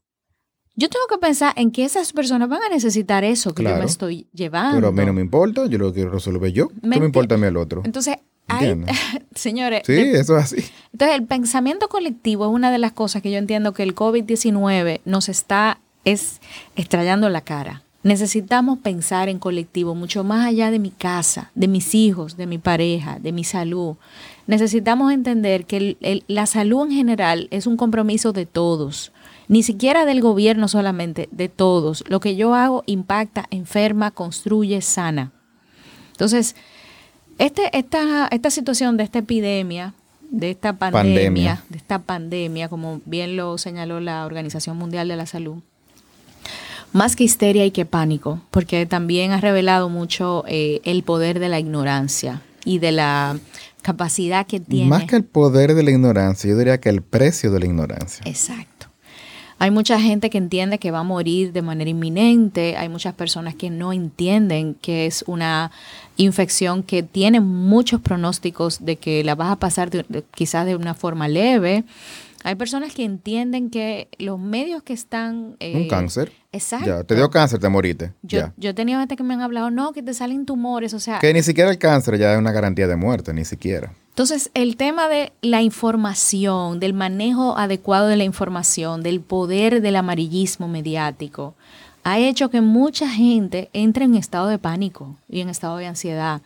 yo 0.76 0.88
tengo 0.88 1.06
que 1.08 1.18
pensar 1.18 1.52
en 1.56 1.70
que 1.70 1.84
esas 1.84 2.12
personas 2.12 2.48
van 2.48 2.62
a 2.62 2.68
necesitar 2.68 3.22
eso 3.24 3.54
que 3.54 3.62
yo 3.62 3.76
me 3.76 3.84
estoy 3.84 4.26
llevando. 4.32 4.76
Pero 4.76 4.88
a 4.88 4.92
mí 4.92 5.04
no 5.06 5.12
me 5.12 5.20
importa, 5.20 5.66
yo 5.66 5.78
lo 5.78 5.92
quiero 5.92 6.10
resolver 6.10 6.52
yo. 6.52 6.68
¿Qué 6.68 6.74
me 6.88 6.96
importa 6.96 7.36
a 7.36 7.38
mí 7.38 7.46
el 7.46 7.56
otro? 7.56 7.82
Entonces, 7.84 8.16
señores, 9.34 9.82
Sí, 9.86 9.92
eso 9.92 10.36
es 10.38 10.44
así. 10.44 10.56
entonces 10.92 11.16
el 11.16 11.24
pensamiento 11.24 11.88
colectivo 11.88 12.44
es 12.46 12.52
una 12.52 12.70
de 12.70 12.78
las 12.78 12.92
cosas 12.92 13.22
que 13.22 13.30
yo 13.30 13.38
entiendo 13.38 13.72
que 13.72 13.82
el 13.82 13.94
COVID-19 13.94 15.00
nos 15.04 15.28
está 15.28 15.78
es 16.04 16.40
estrellando 16.76 17.28
la 17.30 17.40
cara. 17.40 17.82
Necesitamos 18.02 18.78
pensar 18.80 19.30
en 19.30 19.38
colectivo, 19.38 19.94
mucho 19.94 20.24
más 20.24 20.44
allá 20.46 20.70
de 20.70 20.78
mi 20.78 20.90
casa, 20.90 21.50
de 21.54 21.68
mis 21.68 21.94
hijos, 21.94 22.36
de 22.36 22.46
mi 22.46 22.58
pareja, 22.58 23.18
de 23.18 23.32
mi 23.32 23.44
salud. 23.44 23.96
Necesitamos 24.46 25.10
entender 25.10 25.64
que 25.64 25.78
el- 25.78 25.96
el- 26.02 26.24
la 26.28 26.44
salud 26.44 26.84
en 26.84 26.92
general 26.92 27.48
es 27.50 27.66
un 27.66 27.78
compromiso 27.78 28.34
de 28.34 28.44
todos, 28.44 29.10
ni 29.48 29.62
siquiera 29.62 30.04
del 30.04 30.20
gobierno 30.20 30.68
solamente, 30.68 31.28
de 31.32 31.48
todos. 31.48 32.04
Lo 32.08 32.20
que 32.20 32.36
yo 32.36 32.54
hago 32.54 32.82
impacta, 32.86 33.46
enferma, 33.50 34.10
construye, 34.10 34.80
sana. 34.80 35.32
Entonces, 36.12 36.56
este, 37.38 37.76
esta, 37.76 38.28
esta 38.28 38.50
situación 38.50 38.96
de 38.96 39.04
esta 39.04 39.18
epidemia, 39.20 39.94
de 40.30 40.50
esta 40.50 40.72
pandemia, 40.72 41.24
Pandemia. 41.24 41.64
de 41.68 41.76
esta 41.76 41.98
pandemia, 41.98 42.68
como 42.68 43.00
bien 43.04 43.36
lo 43.36 43.58
señaló 43.58 44.00
la 44.00 44.24
Organización 44.24 44.76
Mundial 44.76 45.08
de 45.08 45.16
la 45.16 45.26
Salud, 45.26 45.58
más 46.92 47.16
que 47.16 47.24
histeria 47.24 47.66
y 47.66 47.70
que 47.72 47.84
pánico, 47.84 48.40
porque 48.50 48.86
también 48.86 49.32
ha 49.32 49.40
revelado 49.40 49.88
mucho 49.88 50.44
eh, 50.46 50.80
el 50.84 51.02
poder 51.02 51.40
de 51.40 51.48
la 51.48 51.58
ignorancia 51.58 52.42
y 52.64 52.78
de 52.78 52.92
la 52.92 53.36
capacidad 53.82 54.46
que 54.46 54.60
tiene. 54.60 54.88
Más 54.88 55.04
que 55.04 55.16
el 55.16 55.24
poder 55.24 55.74
de 55.74 55.82
la 55.82 55.90
ignorancia, 55.90 56.48
yo 56.50 56.56
diría 56.56 56.78
que 56.78 56.88
el 56.88 57.02
precio 57.02 57.50
de 57.50 57.60
la 57.60 57.66
ignorancia. 57.66 58.22
Exacto. 58.24 58.73
Hay 59.58 59.70
mucha 59.70 60.00
gente 60.00 60.30
que 60.30 60.38
entiende 60.38 60.78
que 60.78 60.90
va 60.90 60.98
a 61.00 61.02
morir 61.04 61.52
de 61.52 61.62
manera 61.62 61.88
inminente, 61.88 62.76
hay 62.76 62.88
muchas 62.88 63.14
personas 63.14 63.54
que 63.54 63.70
no 63.70 63.92
entienden 63.92 64.74
que 64.74 65.06
es 65.06 65.24
una 65.26 65.70
infección 66.16 66.82
que 66.82 67.02
tiene 67.02 67.40
muchos 67.40 68.00
pronósticos 68.00 68.84
de 68.84 68.96
que 68.96 69.24
la 69.24 69.34
vas 69.34 69.50
a 69.52 69.56
pasar 69.56 69.90
de- 69.90 70.04
de- 70.08 70.24
quizás 70.34 70.66
de 70.66 70.76
una 70.76 70.94
forma 70.94 71.28
leve. 71.28 71.84
Hay 72.46 72.56
personas 72.56 72.92
que 72.94 73.04
entienden 73.04 73.70
que 73.70 74.08
los 74.18 74.38
medios 74.38 74.82
que 74.82 74.92
están... 74.92 75.56
eh, 75.60 75.72
Un 75.76 75.88
cáncer. 75.88 76.30
Exacto. 76.52 76.86
Ya, 76.86 77.02
te 77.02 77.14
dio 77.14 77.30
cáncer, 77.30 77.58
te 77.58 77.68
moriste. 77.70 78.12
Yo, 78.22 78.38
ya. 78.40 78.52
yo 78.58 78.70
he 78.70 78.74
tenido 78.74 78.98
gente 79.00 79.16
que 79.16 79.22
me 79.22 79.32
han 79.32 79.40
hablado, 79.40 79.70
no, 79.70 79.92
que 79.92 80.02
te 80.02 80.12
salen 80.12 80.44
tumores, 80.44 80.92
o 80.92 81.00
sea, 81.00 81.20
Que 81.20 81.32
ni 81.32 81.42
siquiera 81.42 81.70
el 81.70 81.78
cáncer 81.78 82.18
ya 82.18 82.32
es 82.34 82.38
una 82.38 82.52
garantía 82.52 82.86
de 82.86 82.96
muerte, 82.96 83.32
ni 83.32 83.44
siquiera. 83.46 83.94
Entonces, 84.14 84.52
el 84.54 84.76
tema 84.76 85.08
de 85.08 85.32
la 85.42 85.62
información, 85.62 86.78
del 86.78 86.94
manejo 86.94 87.58
adecuado 87.58 88.06
de 88.06 88.14
la 88.14 88.22
información, 88.22 89.02
del 89.02 89.20
poder 89.20 89.82
del 89.82 89.96
amarillismo 89.96 90.68
mediático, 90.68 91.56
ha 92.04 92.20
hecho 92.20 92.48
que 92.48 92.60
mucha 92.60 93.08
gente 93.08 93.70
entre 93.72 94.04
en 94.04 94.14
estado 94.14 94.46
de 94.46 94.58
pánico 94.60 95.16
y 95.28 95.40
en 95.40 95.48
estado 95.48 95.78
de 95.78 95.88
ansiedad. 95.88 96.42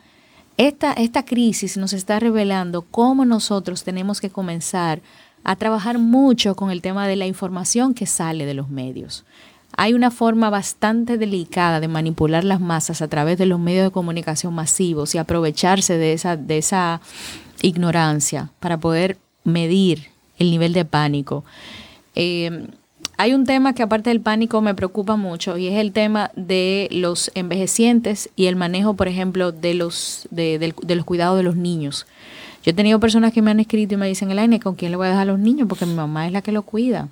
Esta, 0.56 0.94
esta 0.94 1.26
crisis 1.26 1.76
nos 1.76 1.92
está 1.92 2.18
revelando 2.18 2.86
cómo 2.90 3.26
nosotros 3.26 3.84
tenemos 3.84 4.22
que 4.22 4.30
comenzar 4.30 5.02
a 5.44 5.54
trabajar 5.54 5.98
mucho 5.98 6.56
con 6.56 6.70
el 6.70 6.80
tema 6.80 7.06
de 7.06 7.16
la 7.16 7.26
información 7.26 7.92
que 7.92 8.06
sale 8.06 8.46
de 8.46 8.54
los 8.54 8.70
medios. 8.70 9.26
Hay 9.76 9.92
una 9.92 10.10
forma 10.10 10.48
bastante 10.48 11.18
delicada 11.18 11.80
de 11.80 11.88
manipular 11.88 12.44
las 12.44 12.62
masas 12.62 13.02
a 13.02 13.08
través 13.08 13.36
de 13.36 13.44
los 13.44 13.60
medios 13.60 13.84
de 13.84 13.90
comunicación 13.90 14.54
masivos 14.54 15.14
y 15.14 15.18
aprovecharse 15.18 15.98
de 15.98 16.14
esa, 16.14 16.38
de 16.38 16.56
esa 16.56 17.02
ignorancia 17.62 18.50
para 18.60 18.78
poder 18.78 19.18
medir 19.44 20.08
el 20.38 20.50
nivel 20.50 20.72
de 20.72 20.84
pánico. 20.84 21.44
Eh, 22.14 22.68
hay 23.20 23.34
un 23.34 23.44
tema 23.44 23.74
que 23.74 23.82
aparte 23.82 24.10
del 24.10 24.20
pánico 24.20 24.60
me 24.60 24.76
preocupa 24.76 25.16
mucho 25.16 25.58
y 25.58 25.66
es 25.66 25.74
el 25.74 25.90
tema 25.90 26.30
de 26.36 26.88
los 26.92 27.32
envejecientes 27.34 28.30
y 28.36 28.46
el 28.46 28.54
manejo, 28.54 28.94
por 28.94 29.08
ejemplo, 29.08 29.50
de 29.50 29.74
los, 29.74 30.28
de, 30.30 30.72
los 30.86 31.04
cuidados 31.04 31.36
de 31.36 31.42
los 31.42 31.56
niños. 31.56 32.06
Yo 32.62 32.70
he 32.70 32.74
tenido 32.74 33.00
personas 33.00 33.32
que 33.32 33.42
me 33.42 33.50
han 33.50 33.58
escrito 33.58 33.94
y 33.94 33.96
me 33.96 34.06
dicen, 34.06 34.30
Elaine, 34.30 34.60
¿con 34.60 34.76
quién 34.76 34.92
le 34.92 34.96
voy 34.96 35.06
a 35.06 35.10
dejar 35.10 35.22
a 35.22 35.32
los 35.32 35.40
niños? 35.40 35.66
Porque 35.68 35.84
mi 35.84 35.94
mamá 35.94 36.28
es 36.28 36.32
la 36.32 36.42
que 36.42 36.52
lo 36.52 36.62
cuida 36.62 37.08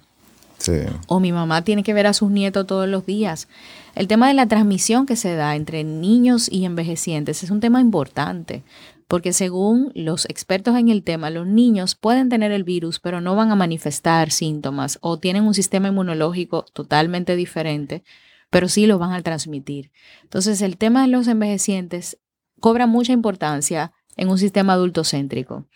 Sí. 0.58 0.72
o 1.06 1.20
mi 1.20 1.32
mamá 1.32 1.62
tiene 1.62 1.82
que 1.82 1.92
ver 1.92 2.06
a 2.06 2.14
sus 2.14 2.30
nietos 2.30 2.66
todos 2.66 2.88
los 2.88 3.04
días. 3.04 3.46
El 3.94 4.06
tema 4.06 4.28
de 4.28 4.34
la 4.34 4.46
transmisión 4.46 5.06
que 5.06 5.16
se 5.16 5.34
da 5.34 5.56
entre 5.56 5.82
niños 5.84 6.48
y 6.50 6.64
envejecientes 6.64 7.42
es 7.42 7.50
un 7.50 7.60
tema 7.60 7.80
importante, 7.80 8.62
porque 9.08 9.32
según 9.32 9.92
los 9.94 10.25
expertos 10.26 10.76
en 10.76 10.88
el 10.88 11.02
tema, 11.02 11.30
los 11.30 11.46
niños 11.46 11.94
pueden 11.94 12.28
tener 12.28 12.52
el 12.52 12.64
virus, 12.64 12.98
pero 13.00 13.20
no 13.20 13.36
van 13.36 13.50
a 13.50 13.56
manifestar 13.56 14.30
síntomas 14.30 14.98
o 15.00 15.18
tienen 15.18 15.44
un 15.44 15.54
sistema 15.54 15.88
inmunológico 15.88 16.64
totalmente 16.72 17.36
diferente, 17.36 18.02
pero 18.50 18.68
sí 18.68 18.86
lo 18.86 18.98
van 18.98 19.12
a 19.12 19.22
transmitir. 19.22 19.90
Entonces, 20.22 20.60
el 20.62 20.76
tema 20.76 21.02
de 21.02 21.08
los 21.08 21.28
envejecientes 21.28 22.18
cobra 22.60 22.86
mucha 22.86 23.12
importancia 23.12 23.92
en 24.16 24.28
un 24.28 24.38
sistema 24.38 24.72
adultocéntrico, 24.72 25.66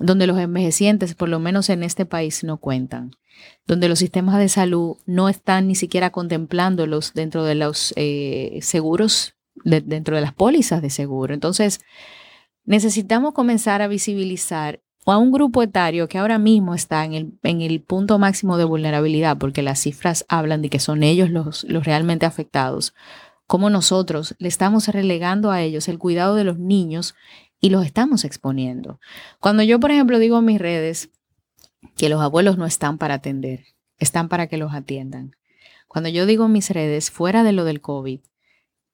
donde 0.00 0.26
los 0.26 0.38
envejecientes, 0.38 1.14
por 1.14 1.28
lo 1.28 1.38
menos 1.38 1.68
en 1.68 1.82
este 1.82 2.06
país, 2.06 2.42
no 2.42 2.56
cuentan 2.58 3.12
donde 3.66 3.88
los 3.88 3.98
sistemas 3.98 4.38
de 4.38 4.48
salud 4.48 4.96
no 5.06 5.28
están 5.28 5.66
ni 5.66 5.74
siquiera 5.74 6.10
contemplándolos 6.10 7.12
dentro 7.14 7.44
de 7.44 7.54
los 7.54 7.92
eh, 7.96 8.58
seguros, 8.62 9.34
de- 9.64 9.80
dentro 9.80 10.14
de 10.14 10.22
las 10.22 10.32
pólizas 10.34 10.82
de 10.82 10.90
seguro. 10.90 11.34
Entonces, 11.34 11.80
necesitamos 12.64 13.34
comenzar 13.34 13.82
a 13.82 13.88
visibilizar 13.88 14.80
a 15.06 15.18
un 15.18 15.32
grupo 15.32 15.62
etario 15.62 16.08
que 16.08 16.18
ahora 16.18 16.38
mismo 16.38 16.74
está 16.74 17.04
en 17.04 17.14
el, 17.42 17.80
punto 17.80 18.18
máximo 18.18 18.56
de 18.56 18.64
vulnerabilidad, 18.64 19.36
porque 19.36 19.62
las 19.62 19.80
cifras 19.80 20.24
hablan 20.28 20.62
de 20.62 20.70
que 20.70 20.78
son 20.78 21.02
ellos 21.02 21.30
los, 21.30 21.64
los 21.64 21.84
realmente 21.84 22.24
afectados, 22.24 22.94
como 23.46 23.68
nosotros 23.68 24.34
le 24.38 24.48
estamos 24.48 24.88
relegando 24.88 25.50
a 25.50 25.60
ellos 25.60 25.88
el 25.88 25.98
cuidado 25.98 26.36
de 26.36 26.44
los 26.44 26.58
niños 26.58 27.14
y 27.60 27.70
los 27.70 27.84
estamos 27.84 28.24
exponiendo. 28.24 29.00
Cuando 29.40 29.62
yo, 29.62 29.80
por 29.80 29.90
ejemplo, 29.90 30.18
digo 30.18 30.38
en 30.38 30.44
mis 30.44 30.60
redes, 30.60 31.10
que 31.96 32.08
los 32.08 32.20
abuelos 32.20 32.58
no 32.58 32.66
están 32.66 32.96
para 32.98 33.14
atender, 33.14 33.64
están 33.98 34.28
para 34.28 34.46
que 34.46 34.56
los 34.56 34.72
atiendan. 34.72 35.36
Cuando 35.88 36.08
yo 36.08 36.26
digo 36.26 36.46
en 36.46 36.52
mis 36.52 36.70
redes, 36.70 37.10
fuera 37.10 37.42
de 37.42 37.52
lo 37.52 37.64
del 37.64 37.80
COVID, 37.80 38.20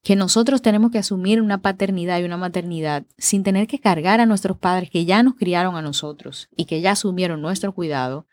que 0.02 0.16
nosotros 0.16 0.62
tenemos 0.62 0.90
que 0.90 0.98
asumir 0.98 1.42
una 1.42 1.60
paternidad 1.60 2.20
y 2.20 2.24
una 2.24 2.36
maternidad 2.36 3.04
sin 3.18 3.42
tener 3.42 3.66
que 3.66 3.80
cargar 3.80 4.20
a 4.20 4.26
nuestros 4.26 4.56
padres 4.56 4.90
que 4.90 5.04
ya 5.04 5.22
nos 5.22 5.34
criaron 5.34 5.76
a 5.76 5.82
nosotros 5.82 6.48
y 6.56 6.64
que 6.66 6.80
ya 6.80 6.92
asumieron 6.92 7.42
nuestro 7.42 7.74
cuidado. 7.74 8.26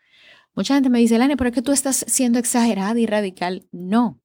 Mucha 0.54 0.74
gente 0.74 0.88
me 0.88 1.00
dice, 1.00 1.16
Elena, 1.16 1.36
pero 1.36 1.50
es 1.50 1.54
que 1.54 1.62
tú 1.62 1.72
estás 1.72 2.04
siendo 2.08 2.38
exagerada 2.38 2.98
y 2.98 3.06
radical. 3.06 3.66
No, 3.72 4.20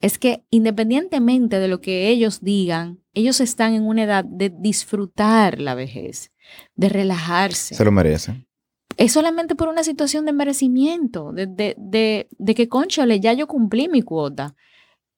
es 0.00 0.18
que 0.18 0.44
independientemente 0.50 1.58
de 1.58 1.68
lo 1.68 1.80
que 1.80 2.08
ellos 2.08 2.40
digan, 2.42 3.00
ellos 3.14 3.40
están 3.40 3.74
en 3.74 3.82
una 3.84 4.04
edad 4.04 4.24
de 4.24 4.50
disfrutar 4.50 5.58
la 5.60 5.74
vejez, 5.74 6.30
de 6.76 6.88
relajarse 6.90 7.74
Se 7.74 7.84
lo 7.84 7.90
merece. 7.90 8.46
es 8.98 9.12
solamente 9.12 9.54
por 9.56 9.68
una 9.68 9.82
situación 9.82 10.26
de 10.26 10.32
merecimiento, 10.34 11.32
de, 11.32 11.46
de, 11.46 11.74
de, 11.78 12.28
de 12.38 12.54
que, 12.54 12.68
conchole, 12.68 13.18
ya 13.18 13.32
yo 13.32 13.46
cumplí 13.46 13.88
mi 13.88 14.02
cuota. 14.02 14.54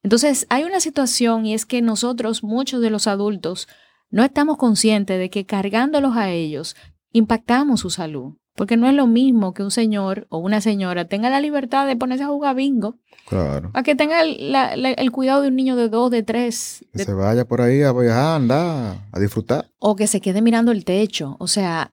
Entonces, 0.09 0.47
hay 0.49 0.65
una 0.65 0.81
situación 0.81 1.45
y 1.45 1.53
es 1.53 1.67
que 1.67 1.83
nosotros, 1.83 2.43
muchos 2.43 2.81
de 2.81 2.88
los 2.88 3.07
adultos, 3.07 3.69
no 4.09 4.25
estamos 4.25 4.57
conscientes 4.57 5.19
de 5.19 5.29
que 5.29 5.45
cargándolos 5.45 6.17
a 6.17 6.31
ellos, 6.31 6.77
impactamos 7.12 7.81
su 7.81 7.91
salud. 7.91 8.33
Porque 8.55 8.79
no 8.79 8.88
es 8.88 8.95
lo 8.95 9.07
mismo 9.07 9.53
que 9.53 9.62
un 9.62 9.71
señor 9.71 10.27
o 10.31 10.38
una 10.38 10.62
señora 10.62 11.05
tenga 11.05 11.29
la 11.29 11.43
libertad 11.43 11.87
de 11.87 11.95
ponerse 11.95 12.25
a 12.25 12.29
jugar 12.29 12.57
bingo, 12.57 12.97
Claro. 13.29 13.71
a 13.75 13.83
que 13.83 13.95
tenga 13.95 14.23
el, 14.23 14.50
la- 14.50 14.77
la- 14.77 14.93
el 14.93 15.12
cuidado 15.12 15.43
de 15.43 15.49
un 15.49 15.57
niño 15.57 15.77
de 15.77 15.91
dos, 15.91 16.11
de 16.11 16.23
tres, 16.23 16.87
Que 16.93 17.00
de 17.00 17.05
se 17.05 17.12
vaya 17.12 17.45
por 17.45 17.61
ahí 17.61 17.83
a 17.83 17.93
viajar, 17.93 18.37
andar, 18.37 18.97
a 19.12 19.21
disfrutar. 19.21 19.67
o 19.79 19.95
que 19.95 20.07
se 20.07 20.23
quede 20.23 20.41
mirando 20.41 20.73
el 20.73 20.87
techo. 20.87 21.37
O 21.38 21.49
sea, 21.49 21.93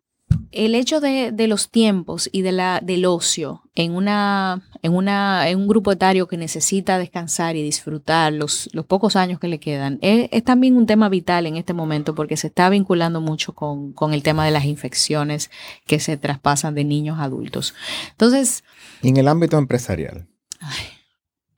el 0.55 0.75
hecho 0.75 0.99
de, 0.99 1.31
de 1.31 1.47
los 1.47 1.69
tiempos 1.69 2.29
y 2.31 2.41
de 2.41 2.51
la, 2.51 2.79
del 2.81 3.05
ocio 3.05 3.61
en, 3.75 3.93
una, 3.93 4.63
en, 4.81 4.93
una, 4.93 5.49
en 5.49 5.59
un 5.59 5.67
grupo 5.67 5.91
etario 5.91 6.27
que 6.27 6.37
necesita 6.37 6.97
descansar 6.97 7.55
y 7.55 7.61
disfrutar 7.63 8.33
los, 8.33 8.69
los 8.73 8.85
pocos 8.85 9.15
años 9.15 9.39
que 9.39 9.47
le 9.47 9.59
quedan, 9.59 9.99
es, 10.01 10.29
es 10.31 10.43
también 10.43 10.77
un 10.77 10.85
tema 10.85 11.09
vital 11.09 11.45
en 11.45 11.57
este 11.57 11.73
momento 11.73 12.15
porque 12.15 12.37
se 12.37 12.47
está 12.47 12.69
vinculando 12.69 13.21
mucho 13.21 13.53
con, 13.53 13.93
con 13.93 14.13
el 14.13 14.23
tema 14.23 14.45
de 14.45 14.51
las 14.51 14.65
infecciones 14.65 15.51
que 15.85 15.99
se 15.99 16.17
traspasan 16.17 16.73
de 16.73 16.85
niños 16.85 17.19
a 17.19 17.23
adultos. 17.23 17.73
Entonces, 18.11 18.63
Y 19.01 19.09
en 19.09 19.17
el 19.17 19.27
ámbito 19.27 19.57
empresarial, 19.57 20.27
ay, 20.59 20.85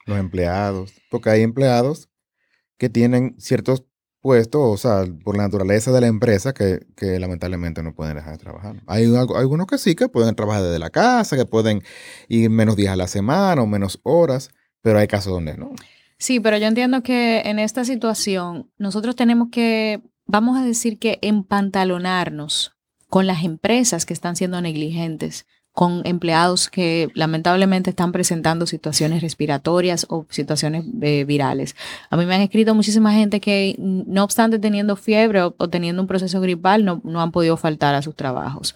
los 0.05 0.17
empleados, 0.17 0.93
porque 1.09 1.29
hay 1.29 1.43
empleados 1.43 2.09
que 2.77 2.89
tienen 2.89 3.35
ciertos 3.39 3.83
puestos, 4.21 4.61
o 4.61 4.77
sea, 4.77 5.05
por 5.23 5.37
la 5.37 5.43
naturaleza 5.43 5.91
de 5.91 6.01
la 6.01 6.07
empresa, 6.07 6.53
que, 6.53 6.85
que 6.95 7.19
lamentablemente 7.19 7.83
no 7.83 7.93
pueden 7.93 8.15
dejar 8.15 8.33
de 8.33 8.37
trabajar. 8.39 8.75
Hay 8.87 9.05
algunos 9.35 9.67
que 9.67 9.77
sí, 9.77 9.95
que 9.95 10.09
pueden 10.09 10.35
trabajar 10.35 10.63
desde 10.63 10.79
la 10.79 10.89
casa, 10.89 11.37
que 11.37 11.45
pueden 11.45 11.83
ir 12.27 12.49
menos 12.49 12.75
días 12.75 12.93
a 12.93 12.95
la 12.95 13.07
semana 13.07 13.61
o 13.61 13.67
menos 13.67 13.99
horas, 14.03 14.49
pero 14.81 14.99
hay 14.99 15.07
casos 15.07 15.33
donde 15.33 15.57
no. 15.57 15.71
Sí, 16.17 16.39
pero 16.39 16.57
yo 16.57 16.65
entiendo 16.65 17.03
que 17.03 17.41
en 17.41 17.59
esta 17.59 17.85
situación 17.85 18.71
nosotros 18.77 19.15
tenemos 19.15 19.49
que, 19.51 20.01
vamos 20.25 20.57
a 20.57 20.65
decir 20.65 20.97
que 20.97 21.19
empantalonarnos 21.21 22.75
con 23.07 23.27
las 23.27 23.43
empresas 23.43 24.05
que 24.05 24.13
están 24.13 24.35
siendo 24.35 24.59
negligentes 24.61 25.45
con 25.77 26.01
empleados 26.05 26.69
que 26.71 27.09
lamentablemente 27.13 27.91
están 27.91 28.11
presentando 28.11 28.65
situaciones 28.65 29.21
respiratorias 29.21 30.07
o 30.09 30.25
situaciones 30.27 30.83
eh, 31.03 31.23
virales. 31.23 31.75
A 32.09 32.17
mí 32.17 32.25
me 32.25 32.33
han 32.33 32.41
escrito 32.41 32.73
muchísima 32.73 33.13
gente 33.13 33.39
que, 33.39 33.75
no 33.77 34.23
obstante 34.23 34.57
teniendo 34.57 34.95
fiebre 34.95 35.43
o, 35.43 35.51
teniendo 35.69 36.01
un 36.01 36.07
proceso 36.07 36.41
gripal, 36.41 36.83
no, 36.83 36.99
no, 37.03 37.21
han 37.21 37.31
podido 37.31 37.57
faltar 37.57 37.93
a 37.93 38.01
sus 38.01 38.15
trabajos 38.15 38.73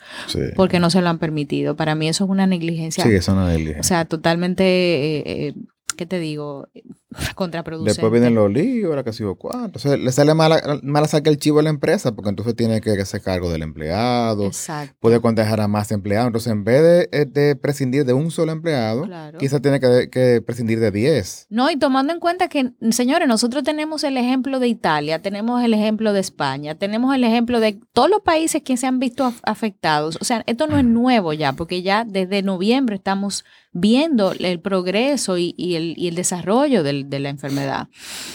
porque 0.55 0.79
no 0.79 0.91
se 0.91 1.01
lo 1.01 1.09
han 1.09 1.17
permitido. 1.17 1.75
Para 1.75 1.95
mí 1.95 2.07
eso 2.07 2.25
es 2.25 2.29
una 2.29 2.45
negligencia. 2.45 3.03
Sí, 3.03 3.09
eso 3.09 3.31
es 3.31 3.35
una 3.35 3.47
negligencia. 3.47 3.81
O 3.81 3.83
sea, 3.83 4.05
totalmente... 4.05 4.63
Eh, 4.63 5.23
eh, 5.25 5.53
¿qué 5.97 6.05
te 6.05 6.19
digo? 6.19 6.67
Contraproducente. 7.35 7.91
Después 7.91 8.11
vienen 8.11 8.35
los 8.35 8.51
líos, 8.51 8.95
la 8.95 9.03
que 9.03 9.11
sido 9.13 9.35
cuánto. 9.35 9.79
Entonces 9.79 9.99
le 9.99 10.11
sale 10.11 10.33
mala, 10.33 10.79
mala 10.83 11.07
saca 11.07 11.29
el 11.29 11.37
chivo 11.37 11.59
a 11.59 11.63
la 11.63 11.69
empresa 11.69 12.13
porque 12.13 12.29
entonces 12.29 12.55
tiene 12.55 12.81
que 12.81 12.91
hacer 12.91 13.21
cargo 13.21 13.51
del 13.51 13.61
empleado. 13.63 14.45
Exacto. 14.45 14.95
Puede 14.99 15.19
contagiar 15.19 15.59
a 15.59 15.67
más 15.67 15.91
empleados. 15.91 16.27
Entonces, 16.27 16.51
en 16.51 16.63
vez 16.63 16.81
de, 16.81 17.09
eh, 17.11 17.55
prescindir 17.55 18.05
de 18.05 18.13
un 18.13 18.31
solo 18.31 18.51
empleado, 18.51 19.07
quizás 19.39 19.61
tiene 19.61 19.79
que, 19.79 20.41
prescindir 20.45 20.79
de 20.79 20.91
10. 20.91 21.47
No, 21.49 21.69
y 21.69 21.77
tomando 21.77 22.13
en 22.13 22.19
cuenta 22.19 22.47
que, 22.47 22.71
señores, 22.91 23.27
nosotros 23.27 23.63
tenemos 23.63 24.03
el 24.03 24.17
ejemplo 24.17 24.59
de 24.59 24.67
Italia, 24.67 25.21
tenemos 25.21 25.63
el 25.63 25.73
ejemplo 25.73 26.13
de 26.13 26.19
España, 26.19 26.75
tenemos 26.75 27.13
el 27.15 27.23
ejemplo 27.23 27.59
de 27.59 27.79
todos 27.93 28.09
los 28.09 28.21
países 28.21 28.61
que 28.61 28.77
se 28.77 28.87
han 28.87 28.99
visto 28.99 29.33
afectados. 29.43 30.17
O 30.21 30.23
sea, 30.23 30.43
esto 30.45 30.67
no 30.67 30.77
es 30.77 30.85
nuevo 30.85 31.33
ya, 31.33 31.53
porque 31.53 31.81
ya 31.81 32.05
desde 32.05 32.41
noviembre 32.41 32.95
estamos 32.95 33.43
viendo 33.73 34.33
el 34.33 34.59
progreso 34.59 35.37
y, 35.37 35.53
el, 35.57 35.93
y 35.97 36.07
el, 36.09 36.15
desarrollo 36.15 36.83
del, 36.83 37.00
de 37.03 37.19
la 37.19 37.29
enfermedad. 37.29 37.87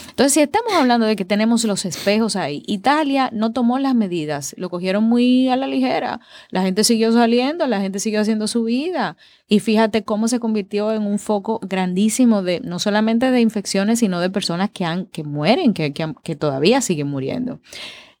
Entonces, 0.09 0.33
si 0.33 0.41
estamos 0.41 0.73
hablando 0.73 1.05
de 1.05 1.15
que 1.15 1.25
tenemos 1.25 1.63
los 1.63 1.85
espejos 1.85 2.35
ahí, 2.35 2.63
Italia 2.67 3.29
no 3.33 3.53
tomó 3.53 3.79
las 3.79 3.95
medidas, 3.95 4.55
lo 4.57 4.69
cogieron 4.69 5.03
muy 5.03 5.49
a 5.49 5.55
la 5.55 5.67
ligera. 5.67 6.19
La 6.49 6.61
gente 6.61 6.83
siguió 6.83 7.11
saliendo, 7.11 7.67
la 7.67 7.81
gente 7.81 7.99
siguió 7.99 8.21
haciendo 8.21 8.47
su 8.47 8.63
vida. 8.63 9.17
Y 9.47 9.59
fíjate 9.59 10.03
cómo 10.03 10.27
se 10.27 10.39
convirtió 10.39 10.91
en 10.93 11.03
un 11.03 11.19
foco 11.19 11.59
grandísimo 11.61 12.43
de 12.43 12.59
no 12.61 12.79
solamente 12.79 13.31
de 13.31 13.41
infecciones, 13.41 13.99
sino 13.99 14.19
de 14.19 14.29
personas 14.29 14.69
que, 14.71 14.85
han, 14.85 15.05
que 15.07 15.23
mueren, 15.23 15.73
que, 15.73 15.93
que, 15.93 16.13
que 16.23 16.35
todavía 16.35 16.81
siguen 16.81 17.07
muriendo. 17.07 17.59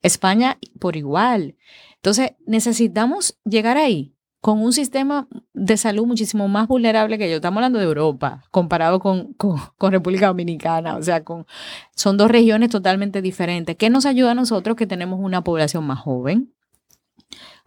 España 0.01 0.57
por 0.79 0.95
igual. 0.95 1.55
Entonces, 1.95 2.31
necesitamos 2.45 3.37
llegar 3.43 3.77
ahí 3.77 4.16
con 4.47 4.63
un 4.63 4.71
sistema 4.71 5.27
de 5.53 5.75
salud 5.75 6.05
muchísimo 6.05 6.47
más 6.47 6.69
vulnerable 6.69 7.17
que 7.17 7.29
yo. 7.29 7.35
Estamos 7.35 7.57
hablando 7.57 7.79
de 7.79 7.85
Europa, 7.85 8.45
comparado 8.49 9.01
con, 9.01 9.33
con, 9.33 9.91
República 9.91 10.27
Dominicana. 10.27 10.95
O 10.95 11.03
sea, 11.03 11.21
son 11.93 12.15
dos 12.15 12.31
regiones 12.31 12.69
totalmente 12.69 13.21
diferentes. 13.21 13.75
¿Qué 13.75 13.89
nos 13.89 14.05
ayuda 14.05 14.31
a 14.31 14.35
nosotros 14.35 14.77
que 14.77 14.87
tenemos 14.87 15.19
una 15.21 15.43
población 15.43 15.85
más 15.85 15.99
joven? 15.99 16.53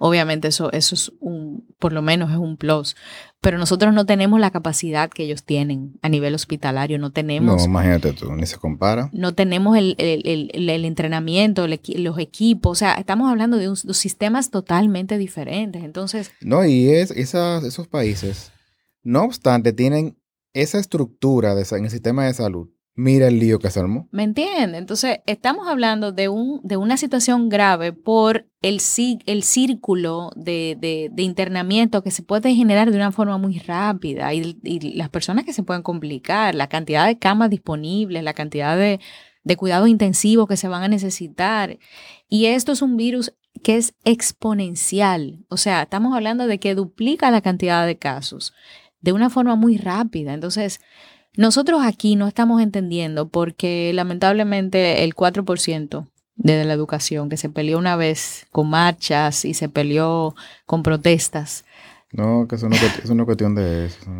Obviamente 0.03 0.49
eso, 0.49 0.73
eso 0.73 0.95
es 0.95 1.13
un, 1.21 1.67
por 1.79 1.93
lo 1.93 2.01
menos 2.01 2.31
es 2.31 2.39
un 2.39 2.57
plus. 2.57 2.97
Pero 3.43 3.59
nosotros 3.59 3.93
no 3.93 4.07
tenemos 4.07 4.41
la 4.41 4.51
capacidad 4.51 5.11
que 5.11 5.25
ellos 5.25 5.45
tienen 5.45 5.99
a 6.01 6.09
nivel 6.09 6.35
hospitalario. 6.35 6.99
No 6.99 7.11
tenemos. 7.11 7.59
No, 7.59 7.63
imagínate 7.63 8.15
tú, 8.15 8.33
ni 8.35 8.47
se 8.47 8.57
compara. 8.57 9.11
No 9.13 9.35
tenemos 9.35 9.77
el, 9.77 9.95
entrenamiento, 10.57 11.67
los 11.69 12.19
equipos. 12.19 12.73
O 12.73 12.75
sea, 12.75 12.95
estamos 12.95 13.31
hablando 13.31 13.59
de, 13.59 13.67
dos 13.67 13.97
sistemas 13.99 14.51
totalmente 14.51 15.19
diferentes. 15.19 15.85
Entonces. 15.85 16.33
No, 16.41 16.65
y 16.65 16.89
es, 16.89 17.11
esas, 17.11 17.63
esos 17.65 17.87
países, 17.87 18.53
no 19.03 19.25
obstante, 19.25 19.75
tienen 19.75 20.17
esa 20.55 20.79
estructura 20.79 21.55
de, 21.55 21.67
en 21.77 21.85
el 21.85 21.91
sistema 21.91 22.25
de 22.25 22.33
salud 22.33 22.71
Mira 23.01 23.29
el 23.29 23.39
lío 23.39 23.59
que 23.59 23.71
se 23.71 23.81
armó. 23.81 24.09
¿Me 24.11 24.25
entiende? 24.25 24.77
Entonces, 24.77 25.21
estamos 25.25 25.67
hablando 25.69 26.13
de, 26.13 26.29
un, 26.29 26.61
de 26.63 26.77
una 26.77 26.99
situación 26.99 27.49
grave 27.49 27.95
por 27.95 28.47
el, 28.61 28.79
el 29.25 29.43
círculo 29.43 30.31
de, 30.37 31.11
internamiento 31.17 32.03
que 32.03 32.11
se 32.11 32.23
puede 32.23 32.55
generar 32.55 32.91
de 32.91 32.99
una 32.99 33.11
forma 33.11 33.39
muy 33.39 33.59
rápida 33.59 34.35
y, 34.35 34.59
las 34.95 35.09
personas 35.09 35.47
que 35.47 35.55
se 35.55 35.63
pueden 35.63 35.83
complicar, 35.83 36.55
la 36.55 36.69
cantidad 36.69 37.07
de 37.07 37.19
camas 37.19 37.49
disponibles, 37.49 38.23
la 38.23 38.35
cantidad 38.35 38.77
de, 38.77 39.01
de 39.45 39.57
cuidados 39.57 39.89
intensivos 39.89 40.47
que 40.47 40.59
se 40.59 40.69
van 40.69 40.83
a 40.83 40.89
necesitar. 40.89 41.79
Y 42.29 42.47
esto 42.47 42.71
es 42.73 42.83
un 42.83 42.99
virus 42.99 43.33
que 43.63 43.79
es 43.79 43.95
exponencial. 44.05 45.47
O 45.49 45.57
sea, 45.57 45.85
estamos 45.85 46.15
hablando 46.15 46.47
de 46.47 46.61
que 46.61 46.75
duplica 46.75 47.31
la 47.31 47.41
cantidad 47.41 47.87
de 47.87 47.97
casos 47.97 48.53
de 49.01 49.15
una 49.15 49.31
forma 49.31 49.57
muy 49.57 49.79
rápida. 49.79 50.35
Entonces, 50.35 50.83
nosotros 51.37 51.83
aquí 51.85 52.17
no 52.17 52.27
estamos 52.27 52.61
entendiendo 52.61 53.29
porque 53.29 53.93
lamentablemente 53.95 55.05
el 55.05 55.15
4% 55.15 56.07
de 56.37 56.65
la 56.65 56.73
educación 56.73 57.29
que 57.29 57.37
se 57.37 57.51
peleó 57.51 57.79
una 57.79 57.97
vez 57.97 58.47
con 58.51 58.71
marchas 58.71 59.45
y 59.45 59.55
se 59.55 59.69
peleó 59.69 60.35
con 60.67 60.83
protestas. 60.83 61.65
No, 62.13 62.47
que 62.49 62.57
eso 62.57 62.69
no, 62.69 62.75
es 62.75 63.11
una 63.11 63.25
cuestión 63.25 63.55
de 63.55 63.87
eso. 63.87 64.11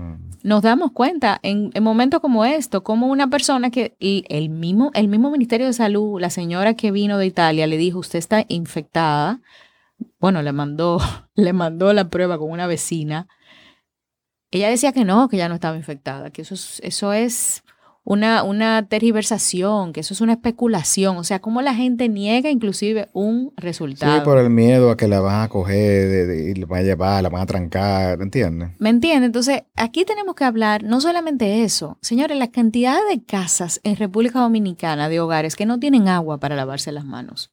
Nos 0.43 0.63
damos 0.63 0.93
cuenta 0.93 1.41
en, 1.43 1.73
momentos 1.83 2.21
como 2.21 2.45
esto, 2.45 2.85
como 2.85 3.09
una 3.09 3.29
persona 3.29 3.71
que 3.71 3.97
el 3.99 4.49
mismo, 4.49 4.91
el 4.95 5.09
mismo 5.09 5.31
Ministerio 5.31 5.67
de 5.67 5.73
Salud, 5.73 6.21
la 6.21 6.31
señora 6.31 6.75
que 6.75 6.93
vino 6.93 7.19
de 7.19 7.27
Italia, 7.27 7.67
le 7.67 7.77
dijo, 7.79 7.99
usted 7.99 8.19
está 8.19 8.45
infectada. 8.49 9.41
Bueno, 10.21 10.43
le 10.43 10.53
mandó, 10.53 11.01
le 11.35 11.53
mandó 11.53 11.93
la 11.93 12.09
prueba 12.09 12.39
con 12.39 12.51
una 12.51 12.69
vecina 12.69 13.27
ella 14.51 14.69
decía 14.69 14.93
que 14.93 15.05
no, 15.05 15.29
que 15.29 15.37
ya 15.37 15.49
no 15.49 15.55
estaba 15.55 15.77
infectada, 15.77 16.31
que 16.31 16.43
eso 16.43 16.55
es, 16.55 16.81
eso 16.85 17.13
es 17.13 17.63
una, 18.03 18.43
una 18.43 18.87
tergiversación, 18.89 19.93
que 19.93 20.01
eso 20.01 20.15
es 20.15 20.21
una 20.21 20.33
especulación. 20.33 21.17
O 21.17 21.25
sea, 21.25 21.41
cómo 21.41 21.63
la 21.63 21.75
gente 21.75 22.09
niega 22.09 22.51
inclusive 22.51 23.09
un 23.13 23.53
resultado. 23.57 24.19
Sí, 24.19 24.25
por 24.25 24.39
el 24.39 24.51
miedo 24.51 24.91
a 24.91 24.97
que 24.97 25.07
la 25.07 25.21
van 25.21 25.43
a 25.43 25.49
coger 25.49 26.31
y 26.35 26.55
la 26.55 26.67
van 26.67 26.81
a 26.81 26.83
llevar, 26.83 27.23
la 27.23 27.29
van 27.29 27.43
a 27.43 27.47
trancar, 27.47 28.21
¿entiendes? 28.21 28.71
¿Me 28.79 28.91
entiendes? 28.91 29.27
Entonces, 29.27 29.63
aquí 29.77 30.05
tenemos 30.05 30.35
que 30.35 30.45
hablar 30.45 30.83
no 30.83 31.01
solamente 31.01 31.63
eso. 31.63 31.99
Señores, 32.01 32.37
la 32.39 32.51
cantidad 32.51 32.99
de 33.09 33.23
casas 33.23 33.81
en 33.85 33.97
República 33.97 34.41
Dominicana, 34.41 35.09
de 35.09 35.21
hogares, 35.21 35.55
que 35.55 35.67
no 35.67 35.79
tienen 35.79 36.09
agua 36.09 36.39
para 36.41 36.57
lavarse 36.57 36.91
las 36.91 37.05
manos. 37.05 37.53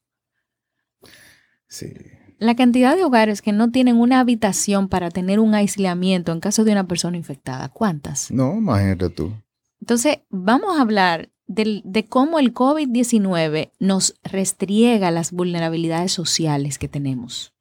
Sí. 1.68 1.94
La 2.40 2.56
cantidad 2.56 2.96
de 2.96 3.04
hogares 3.04 3.42
que 3.42 3.52
no 3.52 3.72
tienen 3.72 3.98
una 3.98 4.20
habitación 4.20 4.90
para 4.90 5.10
tener 5.10 5.40
un 5.40 5.56
aislamiento 5.56 6.32
en 6.32 6.40
caso 6.40 6.64
de 6.64 6.72
una 6.72 6.88
persona 6.88 7.18
infectada, 7.18 7.70
¿cuántas? 7.70 8.32
No, 8.32 8.56
imagínate 8.56 9.10
tú. 9.10 9.34
Entonces, 9.82 10.20
vamos 10.30 10.78
a 10.78 10.82
hablar 10.82 11.30
de, 11.48 12.06
cómo 12.08 12.40
el 12.40 12.54
COVID-19 12.54 13.72
nos 13.80 14.16
restriega 14.24 15.12
las 15.12 15.32
vulnerabilidades 15.32 16.12
sociales 16.12 16.78
que 16.78 16.88
tenemos. 16.88 17.54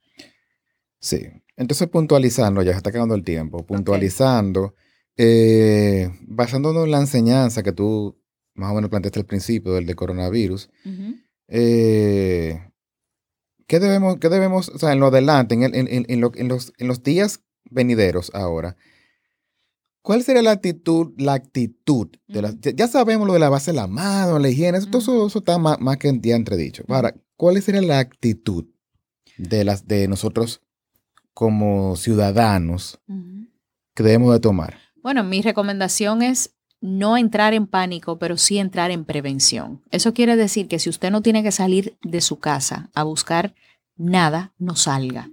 Sí, 0.98 1.26
entonces 1.56 1.88
puntualizando, 1.88 2.62
ya 2.62 2.72
se 2.72 2.78
está 2.78 2.90
acabando 2.90 3.14
el 3.14 3.24
tiempo, 3.24 3.64
puntualizando, 3.64 4.74
eh, 5.16 6.10
basándonos 6.22 6.84
en 6.84 6.90
la 6.90 7.00
enseñanza 7.00 7.62
que 7.62 7.72
tú 7.72 8.18
más 8.54 8.72
o 8.72 8.74
menos 8.74 8.90
planteaste 8.90 9.20
al 9.20 9.26
principio 9.26 9.72
del 9.72 9.86
de 9.86 9.94
coronavirus, 9.94 10.70
eh, 11.48 12.58
¿Qué 13.66 13.80
debemos, 13.80 14.18
qué 14.18 14.28
debemos, 14.28 14.68
o 14.68 14.78
sea, 14.78 14.92
en 14.92 15.00
lo 15.00 15.06
adelante, 15.06 15.54
en, 15.54 15.74
en, 15.74 16.20
los, 16.20 16.72
en 16.78 16.88
los 16.88 17.02
días 17.02 17.40
venideros 17.70 18.30
ahora, 18.34 18.76
¿Cuál 20.06 20.22
sería 20.22 20.40
la 20.40 20.52
actitud, 20.52 21.14
la 21.16 21.32
actitud? 21.32 22.06
De 22.28 22.74
ya 22.76 22.86
sabemos 22.86 23.26
lo 23.26 23.32
de 23.32 23.40
la 23.40 23.48
base 23.48 23.72
de 23.72 23.76
la 23.76 23.88
mano, 23.88 24.38
la 24.38 24.48
higiene, 24.48 24.78
eso, 24.78 24.88
todo 24.88 25.26
eso, 25.26 25.38
está 25.40 25.58
más, 25.58 25.80
más, 25.80 25.96
que 25.96 26.16
ya 26.22 26.36
entredicho. 26.36 26.84
Ahora, 26.86 27.12
¿cuál 27.36 27.60
sería 27.60 27.82
la 27.82 27.98
actitud 27.98 28.66
de, 29.36 29.64
las, 29.64 29.88
de 29.88 30.06
nosotros 30.06 30.62
como 31.34 31.96
ciudadanos 31.96 33.00
que 33.94 34.04
debemos 34.04 34.32
de 34.32 34.38
tomar? 34.38 34.78
Bueno, 35.02 35.24
mi 35.24 35.42
recomendación 35.42 36.22
es 36.22 36.55
no 36.80 37.16
entrar 37.16 37.54
en 37.54 37.66
pánico, 37.66 38.18
pero 38.18 38.36
sí 38.36 38.58
entrar 38.58 38.90
en 38.90 39.04
prevención. 39.04 39.82
Eso 39.90 40.14
quiere 40.14 40.36
decir 40.36 40.68
que 40.68 40.78
si 40.78 40.90
usted 40.90 41.10
no 41.10 41.22
tiene 41.22 41.42
que 41.42 41.52
salir 41.52 41.96
de 42.02 42.20
su 42.20 42.38
casa 42.38 42.90
a 42.94 43.02
buscar 43.02 43.54
nada, 43.96 44.52
no 44.58 44.76
salga. 44.76 45.30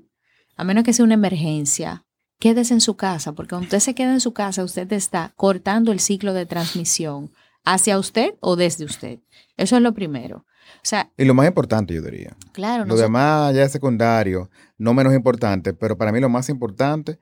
A 0.55 0.63
menos 0.63 0.83
que 0.83 0.93
sea 0.93 1.05
una 1.05 1.15
emergencia, 1.15 2.05
quédese 2.39 2.73
en 2.73 2.81
su 2.81 2.95
casa, 2.95 3.33
porque 3.33 3.51
cuando 3.51 3.65
usted 3.65 3.79
se 3.79 3.95
queda 3.95 4.13
en 4.13 4.19
su 4.19 4.33
casa, 4.33 4.63
usted 4.63 4.91
está 4.93 5.33
cortando 5.35 5.91
el 5.91 5.99
ciclo 5.99 6.33
de 6.33 6.45
transmisión 6.45 7.31
hacia 7.65 7.97
usted 7.97 8.35
o 8.39 8.55
desde 8.55 8.85
usted. 8.85 9.19
Eso 9.57 9.75
es 9.75 9.81
lo 9.81 9.93
primero. 9.93 10.45
O 10.77 10.85
sea, 10.85 11.11
y 11.17 11.25
lo 11.25 11.33
más 11.33 11.47
importante, 11.47 11.93
yo 11.93 12.01
diría. 12.01 12.35
Claro. 12.51 12.85
Lo 12.85 12.95
demás 12.95 13.53
ya 13.53 13.63
es 13.63 13.71
secundario, 13.71 14.49
no 14.77 14.93
menos 14.93 15.13
importante, 15.13 15.73
pero 15.73 15.97
para 15.97 16.11
mí 16.11 16.19
lo 16.19 16.29
más 16.29 16.49
importante 16.49 17.19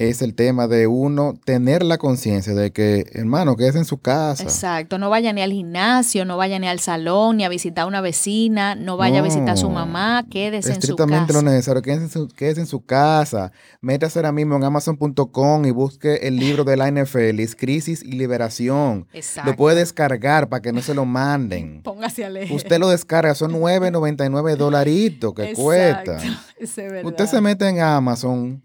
es 0.00 0.22
el 0.22 0.34
tema 0.34 0.66
de 0.66 0.86
uno 0.86 1.34
tener 1.44 1.82
la 1.82 1.98
conciencia 1.98 2.54
de 2.54 2.72
que, 2.72 3.04
hermano, 3.12 3.54
que 3.54 3.68
es 3.68 3.76
en 3.76 3.84
su 3.84 3.98
casa. 3.98 4.42
Exacto, 4.42 4.96
no 4.96 5.10
vaya 5.10 5.30
ni 5.34 5.42
al 5.42 5.52
gimnasio, 5.52 6.24
no 6.24 6.38
vaya 6.38 6.58
ni 6.58 6.66
al 6.68 6.80
salón, 6.80 7.36
ni 7.36 7.44
a 7.44 7.50
visitar 7.50 7.84
a 7.84 7.86
una 7.86 8.00
vecina, 8.00 8.74
no 8.74 8.96
vaya 8.96 9.18
a 9.18 9.22
visitar 9.22 9.50
a 9.50 9.56
su 9.58 9.68
mamá, 9.68 10.24
quédese 10.30 10.72
en 10.72 10.80
su 10.80 10.96
casa. 10.96 11.04
Estrictamente 11.04 11.32
lo 11.34 11.42
necesario, 11.42 11.82
quédese 11.82 12.04
en, 12.04 12.10
su, 12.10 12.28
quédese 12.28 12.60
en 12.62 12.66
su 12.66 12.82
casa. 12.82 13.52
Métase 13.82 14.18
ahora 14.18 14.32
mismo 14.32 14.56
en 14.56 14.64
amazon.com 14.64 15.66
y 15.66 15.70
busque 15.70 16.14
el 16.22 16.36
libro 16.36 16.64
de 16.64 16.78
la 16.78 16.90
NFL, 16.90 17.38
Crisis 17.58 18.02
y 18.02 18.12
Liberación. 18.12 19.06
Exacto. 19.12 19.50
Lo 19.50 19.56
puede 19.56 19.80
descargar 19.80 20.48
para 20.48 20.62
que 20.62 20.72
no 20.72 20.80
se 20.80 20.94
lo 20.94 21.04
manden. 21.04 21.82
Póngase 21.84 22.24
a 22.24 22.30
leer. 22.30 22.50
Usted 22.50 22.78
lo 22.78 22.88
descarga, 22.88 23.34
son 23.34 23.52
9.99 23.52 24.56
dolaritos 24.56 25.34
que 25.34 25.50
Exacto. 25.50 25.62
cuesta. 25.62 26.18
Usted 27.04 27.26
se 27.26 27.40
mete 27.42 27.68
en 27.68 27.80
Amazon 27.80 28.62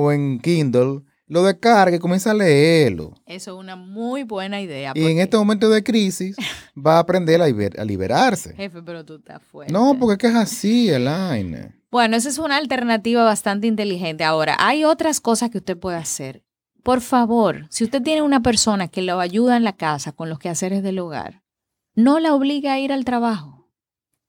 o 0.00 0.12
en 0.12 0.38
Kindle, 0.38 1.02
lo 1.26 1.42
descargue 1.42 1.96
y 1.96 1.98
comienza 1.98 2.30
a 2.30 2.34
leerlo. 2.34 3.14
Eso 3.26 3.52
es 3.52 3.58
una 3.58 3.74
muy 3.74 4.22
buena 4.22 4.60
idea. 4.60 4.92
Y 4.94 5.04
en 5.06 5.18
este 5.18 5.36
momento 5.36 5.68
de 5.68 5.82
crisis 5.82 6.36
va 6.76 6.96
a 6.96 6.98
aprender 7.00 7.42
a, 7.42 7.48
liber- 7.48 7.78
a 7.80 7.84
liberarse. 7.84 8.54
Jefe, 8.54 8.80
pero 8.82 9.04
tú 9.04 9.16
estás 9.16 9.42
fuerte. 9.42 9.72
No, 9.72 9.96
porque 9.98 10.12
es 10.12 10.18
que 10.18 10.26
es 10.28 10.34
así, 10.34 10.88
Elaine. 10.88 11.74
Bueno, 11.90 12.16
esa 12.16 12.28
es 12.28 12.38
una 12.38 12.56
alternativa 12.58 13.24
bastante 13.24 13.66
inteligente. 13.66 14.22
Ahora, 14.22 14.56
hay 14.58 14.84
otras 14.84 15.20
cosas 15.20 15.50
que 15.50 15.58
usted 15.58 15.76
puede 15.76 15.96
hacer. 15.96 16.44
Por 16.84 17.00
favor, 17.00 17.66
si 17.70 17.82
usted 17.84 18.00
tiene 18.02 18.22
una 18.22 18.40
persona 18.40 18.86
que 18.88 19.02
lo 19.02 19.18
ayuda 19.20 19.56
en 19.56 19.64
la 19.64 19.74
casa 19.76 20.12
con 20.12 20.28
los 20.28 20.38
quehaceres 20.38 20.82
del 20.82 20.98
hogar, 21.00 21.42
no 21.94 22.20
la 22.20 22.34
obligue 22.34 22.68
a 22.68 22.78
ir 22.78 22.92
al 22.92 23.04
trabajo. 23.04 23.68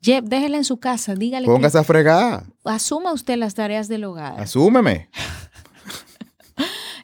Lle- 0.02 0.24
Déjela 0.24 0.58
en 0.58 0.64
su 0.64 0.80
casa, 0.80 1.14
dígale 1.16 1.46
Póngase 1.46 1.78
a 1.78 1.84
fregar. 1.84 2.46
asuma 2.66 3.14
usted 3.14 3.36
las 3.38 3.54
tareas 3.54 3.88
del 3.88 4.04
hogar. 4.06 4.40
Asúmeme. 4.40 5.10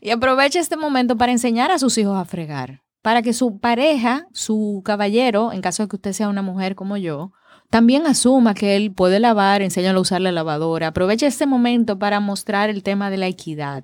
Y 0.05 0.11
aproveche 0.11 0.59
este 0.59 0.77
momento 0.77 1.17
para 1.17 1.31
enseñar 1.31 1.71
a 1.71 1.79
sus 1.79 1.97
hijos 1.97 2.15
a 2.15 2.25
fregar, 2.25 2.83
para 3.01 3.23
que 3.23 3.33
su 3.33 3.57
pareja, 3.57 4.27
su 4.33 4.83
caballero, 4.85 5.51
en 5.51 5.61
caso 5.61 5.81
de 5.81 5.89
que 5.89 5.95
usted 5.95 6.13
sea 6.13 6.29
una 6.29 6.43
mujer 6.43 6.75
como 6.75 6.95
yo, 6.95 7.31
también 7.71 8.05
asuma 8.05 8.53
que 8.53 8.75
él 8.75 8.91
puede 8.91 9.19
lavar, 9.19 9.63
enséñalo 9.63 9.97
a 9.97 10.01
usar 10.03 10.21
la 10.21 10.31
lavadora. 10.31 10.89
Aproveche 10.89 11.25
este 11.25 11.47
momento 11.47 11.97
para 11.97 12.19
mostrar 12.19 12.69
el 12.69 12.83
tema 12.83 13.09
de 13.09 13.17
la 13.17 13.25
equidad, 13.25 13.83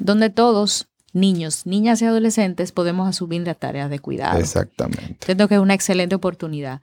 donde 0.00 0.28
todos, 0.28 0.88
niños, 1.12 1.66
niñas 1.66 2.02
y 2.02 2.06
adolescentes, 2.06 2.72
podemos 2.72 3.08
asumir 3.08 3.42
las 3.42 3.56
tareas 3.56 3.90
de 3.90 4.00
cuidado. 4.00 4.40
Exactamente. 4.40 5.18
Entiendo 5.20 5.46
que 5.46 5.54
es 5.54 5.60
una 5.60 5.74
excelente 5.74 6.16
oportunidad. 6.16 6.80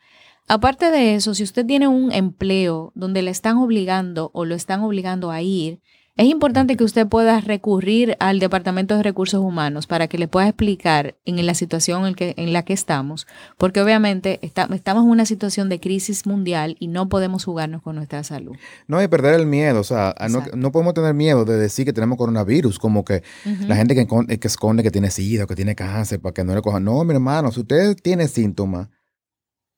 Aparte 0.47 0.91
de 0.91 1.15
eso, 1.15 1.35
si 1.35 1.43
usted 1.43 1.65
tiene 1.65 1.89
un 1.89 2.13
empleo 2.13 2.93
donde 2.95 3.21
le 3.21 3.31
están 3.31 3.57
obligando 3.57 4.31
o 4.33 4.45
lo 4.45 4.55
están 4.55 4.79
obligando 4.79 5.29
a 5.29 5.41
ir, 5.41 5.81
es 6.17 6.25
importante 6.25 6.75
que 6.75 6.83
usted 6.83 7.07
pueda 7.07 7.39
recurrir 7.39 8.17
al 8.19 8.39
Departamento 8.39 8.97
de 8.97 9.03
Recursos 9.03 9.39
Humanos 9.39 9.87
para 9.87 10.07
que 10.07 10.17
le 10.17 10.27
pueda 10.27 10.47
explicar 10.47 11.15
en 11.25 11.45
la 11.45 11.53
situación 11.53 12.05
en, 12.07 12.15
que, 12.15 12.33
en 12.37 12.51
la 12.53 12.63
que 12.63 12.73
estamos, 12.73 13.27
porque 13.57 13.81
obviamente 13.81 14.39
está- 14.41 14.67
estamos 14.73 15.03
en 15.03 15.09
una 15.11 15.25
situación 15.25 15.69
de 15.69 15.79
crisis 15.79 16.25
mundial 16.25 16.75
y 16.79 16.87
no 16.87 17.07
podemos 17.07 17.45
jugarnos 17.45 17.81
con 17.81 17.95
nuestra 17.95 18.23
salud. 18.23 18.55
No, 18.87 19.01
y 19.01 19.07
perder 19.07 19.35
el 19.39 19.45
miedo. 19.45 19.79
O 19.79 19.83
sea, 19.83 20.15
no, 20.55 20.71
podemos 20.71 20.93
tener 20.93 21.13
miedo 21.13 21.45
de 21.45 21.57
decir 21.57 21.85
que 21.85 21.93
tenemos 21.93 22.17
coronavirus, 22.17 22.79
como 22.79 23.05
que 23.05 23.23
la 23.67 23.75
gente 23.75 23.93
que, 23.95 24.07
esconde 24.47 24.83
que 24.83 24.91
tiene 24.91 25.11
sida 25.11 25.43
o 25.43 25.47
que 25.47 25.55
tiene 25.55 25.75
cáncer 25.75 26.19
para 26.19 26.33
que 26.33 26.43
no 26.43 26.55
le 26.55 26.61
cojan. 26.61 26.83
No, 26.83 27.03
mi 27.03 27.13
hermano, 27.13 27.51
si 27.51 27.59
usted 27.61 27.95
tiene 28.01 28.27
síntomas, 28.27 28.89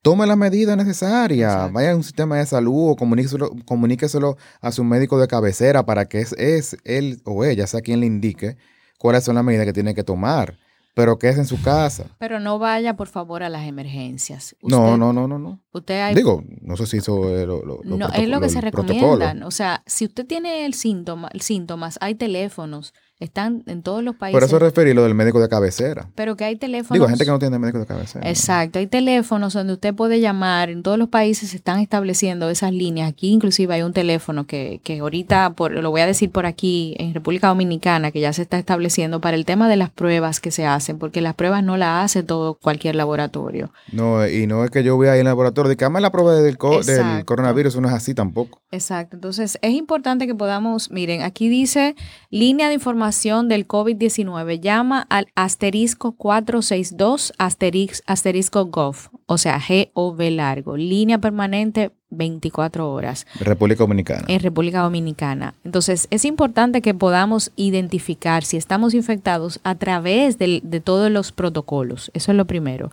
tome 0.02 0.26
las 0.28 0.38
medidas 0.38 0.78
necesarias. 0.78 1.52
Exacto. 1.54 1.74
Vaya 1.74 1.92
a 1.92 1.96
un 1.96 2.04
sistema 2.04 2.38
de 2.38 2.46
salud 2.46 2.92
o 2.92 2.96
comuníqueselo, 2.96 3.52
comuníqueselo 3.66 4.38
a 4.62 4.72
su 4.72 4.84
médico 4.84 5.20
de 5.20 5.28
cabecera 5.28 5.86
para 5.86 6.06
que 6.06 6.20
es, 6.22 6.34
es 6.34 6.78
él 6.84 7.22
o 7.26 7.44
ella, 7.46 7.68
sea 7.68 7.82
quien 7.82 8.00
le 8.00 8.06
indique 8.06 8.58
cuáles 8.98 9.24
son 9.24 9.36
las 9.36 9.44
medidas 9.44 9.66
que 9.66 9.74
tiene 9.74 9.94
que 9.96 10.04
tomar. 10.04 10.58
Pero 10.96 11.18
que 11.20 11.30
es 11.30 11.38
en 11.38 11.46
su 11.46 11.62
casa. 11.62 12.08
Pero 12.18 12.40
no 12.42 12.60
vaya, 12.60 12.98
por 12.98 13.08
favor, 13.08 13.42
a 13.44 13.48
las 13.48 13.66
emergencias. 13.68 14.56
No, 14.62 14.80
Usted- 14.86 14.98
no, 14.98 15.14
no, 15.14 15.28
no, 15.30 15.40
no. 15.40 15.62
Usted 15.72 16.02
hay 16.02 16.16
Digo, 16.16 16.44
no 16.62 16.76
sé 16.76 16.88
si 16.88 16.98
eso 16.98 17.38
es 17.38 17.48
lo, 17.48 17.64
lo- 17.64 17.80
lo 17.84 17.96
No, 17.98 18.10
es 18.10 18.28
lo 18.28 18.42
que 18.42 18.50
se 18.50 18.60
protocolo. 18.60 18.94
recomiendan. 18.96 19.44
O 19.44 19.52
sea, 19.52 19.82
si 19.86 20.06
usted 20.06 20.26
tiene 20.26 20.66
el 20.66 20.74
síntoma, 20.74 21.30
síntomas, 21.40 21.98
hay 22.02 22.16
teléfonos, 22.16 22.94
están 23.20 23.64
en 23.66 23.82
todos 23.84 24.02
los 24.04 24.16
países. 24.16 24.40
Por 24.40 24.44
eso 24.48 24.60
referí 24.60 24.94
lo 24.94 25.04
del 25.04 25.14
médico 25.14 25.42
de 25.42 25.50
cabecera. 25.50 26.08
pero 26.16 26.38
que 26.38 26.46
hay 26.46 26.56
teléfonos. 26.56 26.94
Digo, 26.94 27.08
gente 27.08 27.26
que 27.26 27.32
no 27.32 27.40
tiene 27.40 27.60
médico 27.60 27.80
de 27.80 27.86
cabecera. 27.86 28.24
¿no? 28.24 28.30
Exacto, 28.30 28.80
hay 28.80 28.88
teléfonos 28.88 29.54
donde 29.54 29.74
usted 29.74 29.94
puede 29.94 30.22
llamar. 30.22 30.70
En 30.70 30.84
todos 30.84 30.98
los 30.98 31.10
países 31.10 31.50
se 31.50 31.58
están 31.58 31.80
estableciendo 31.80 32.50
esas 32.50 32.72
líneas. 32.72 33.10
Aquí 33.10 33.30
inclusive 33.32 33.74
hay 33.74 33.82
un 33.82 33.92
teléfono 33.92 34.48
que, 34.48 34.80
que 34.84 35.00
ahorita, 35.00 35.52
por, 35.52 35.72
lo 35.74 35.92
voy 35.92 36.00
a 36.02 36.06
decir 36.06 36.32
por 36.32 36.46
aquí, 36.46 36.96
en 36.98 37.14
República 37.14 37.48
Dominicana, 37.50 38.12
que 38.12 38.22
ya 38.22 38.32
se 38.32 38.42
está 38.44 38.58
estableciendo 38.58 39.20
para 39.20 39.36
el 39.36 39.44
tema 39.44 39.68
de 39.68 39.76
las 39.76 39.90
pruebas 39.90 40.40
que 40.40 40.52
se 40.52 40.66
hacen, 40.66 40.98
porque 40.98 41.20
las 41.20 41.34
pruebas 41.36 41.62
no 41.64 41.76
las 41.76 42.06
hace 42.06 42.24
todo 42.24 42.54
cualquier 42.54 42.96
laboratorio. 42.96 43.72
No, 43.92 44.26
y 44.28 44.48
no 44.48 44.64
es 44.64 44.72
que 44.72 44.82
yo 44.84 44.96
voy 44.96 45.08
ahí 45.10 45.16
en 45.20 45.26
el 45.28 45.32
laboratorio 45.32 45.68
de 45.70 45.76
que 45.76 45.84
"Dame 45.84 46.00
la 46.00 46.12
prueba 46.12 46.36
del, 46.36 46.58
co- 46.58 46.80
del 46.82 46.98
Exacto. 47.00 47.26
coronavirus, 47.26 47.74
eso 47.74 47.82
no 47.82 47.90
es 47.90 47.94
así 47.94 48.14
tampoco. 48.14 48.62
Exacto, 48.72 49.18
entonces 49.18 49.58
es 49.62 49.72
importante 49.74 50.26
que 50.28 50.36
podamos, 50.36 50.90
miren, 50.92 51.22
aquí 51.24 51.50
dice 51.50 51.96
línea 52.30 52.68
de 52.70 52.76
información 52.76 53.09
del 53.48 53.68
COVID-19, 53.68 54.60
llama 54.60 55.06
al 55.10 55.28
asterisco 55.36 56.14
462 56.14 57.34
asterisco, 57.38 58.04
asterisco 58.08 58.66
gov, 58.66 58.96
o 59.26 59.38
sea, 59.38 59.60
G-O-V 59.60 60.32
largo, 60.32 60.78
línea 60.78 61.18
permanente 61.20 61.92
24 62.12 62.92
horas 62.92 63.28
República 63.40 63.84
Dominicana. 63.84 64.26
en 64.28 64.40
República 64.40 64.82
Dominicana. 64.82 65.54
Entonces, 65.64 66.08
es 66.10 66.26
importante 66.26 66.82
que 66.82 66.94
podamos 66.94 67.52
identificar 67.56 68.44
si 68.44 68.58
estamos 68.58 68.94
infectados 68.94 69.60
a 69.64 69.76
través 69.76 70.38
del- 70.38 70.62
de 70.64 70.80
todos 70.80 71.12
los 71.12 71.32
protocolos. 71.32 72.10
Eso 72.14 72.32
es 72.32 72.38
lo 72.38 72.46
primero. 72.46 72.92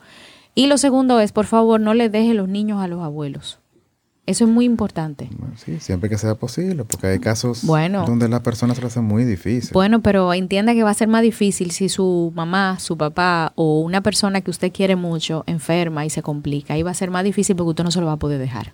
Y 0.54 0.66
lo 0.66 0.78
segundo 0.78 1.20
es, 1.20 1.32
por 1.32 1.46
favor, 1.46 1.80
no 1.80 1.94
le 1.94 2.08
deje 2.08 2.34
los 2.34 2.48
niños 2.48 2.80
a 2.82 2.88
los 2.88 3.02
abuelos. 3.02 3.58
Eso 4.26 4.44
es 4.44 4.50
muy 4.50 4.64
importante. 4.64 5.30
Sí, 5.56 5.78
siempre 5.78 6.10
que 6.10 6.18
sea 6.18 6.34
posible, 6.34 6.84
porque 6.84 7.06
hay 7.06 7.18
casos 7.20 7.64
Bueno. 7.64 8.04
donde 8.04 8.28
las 8.28 8.40
personas 8.40 8.76
se 8.76 8.82
lo 8.82 8.88
hacen 8.88 9.04
muy 9.04 9.24
difícil. 9.24 9.70
Bueno, 9.72 10.00
pero 10.00 10.34
entienda 10.34 10.74
que 10.74 10.82
va 10.82 10.90
a 10.90 10.94
ser 10.94 11.06
más 11.06 11.22
difícil 11.22 11.70
si 11.70 11.88
su 11.88 12.32
mamá, 12.34 12.78
su 12.80 12.96
papá 12.96 13.52
o 13.54 13.80
una 13.80 14.00
persona 14.00 14.40
que 14.40 14.50
usted 14.50 14.72
quiere 14.72 14.96
mucho 14.96 15.44
enferma 15.46 16.04
y 16.04 16.10
se 16.10 16.22
complica. 16.22 16.74
Ahí 16.74 16.82
va 16.82 16.90
a 16.90 16.94
ser 16.94 17.10
más 17.12 17.22
difícil 17.22 17.54
porque 17.54 17.70
usted 17.70 17.84
no 17.84 17.92
se 17.92 18.00
lo 18.00 18.06
va 18.06 18.12
a 18.12 18.16
poder 18.16 18.40
dejar. 18.40 18.72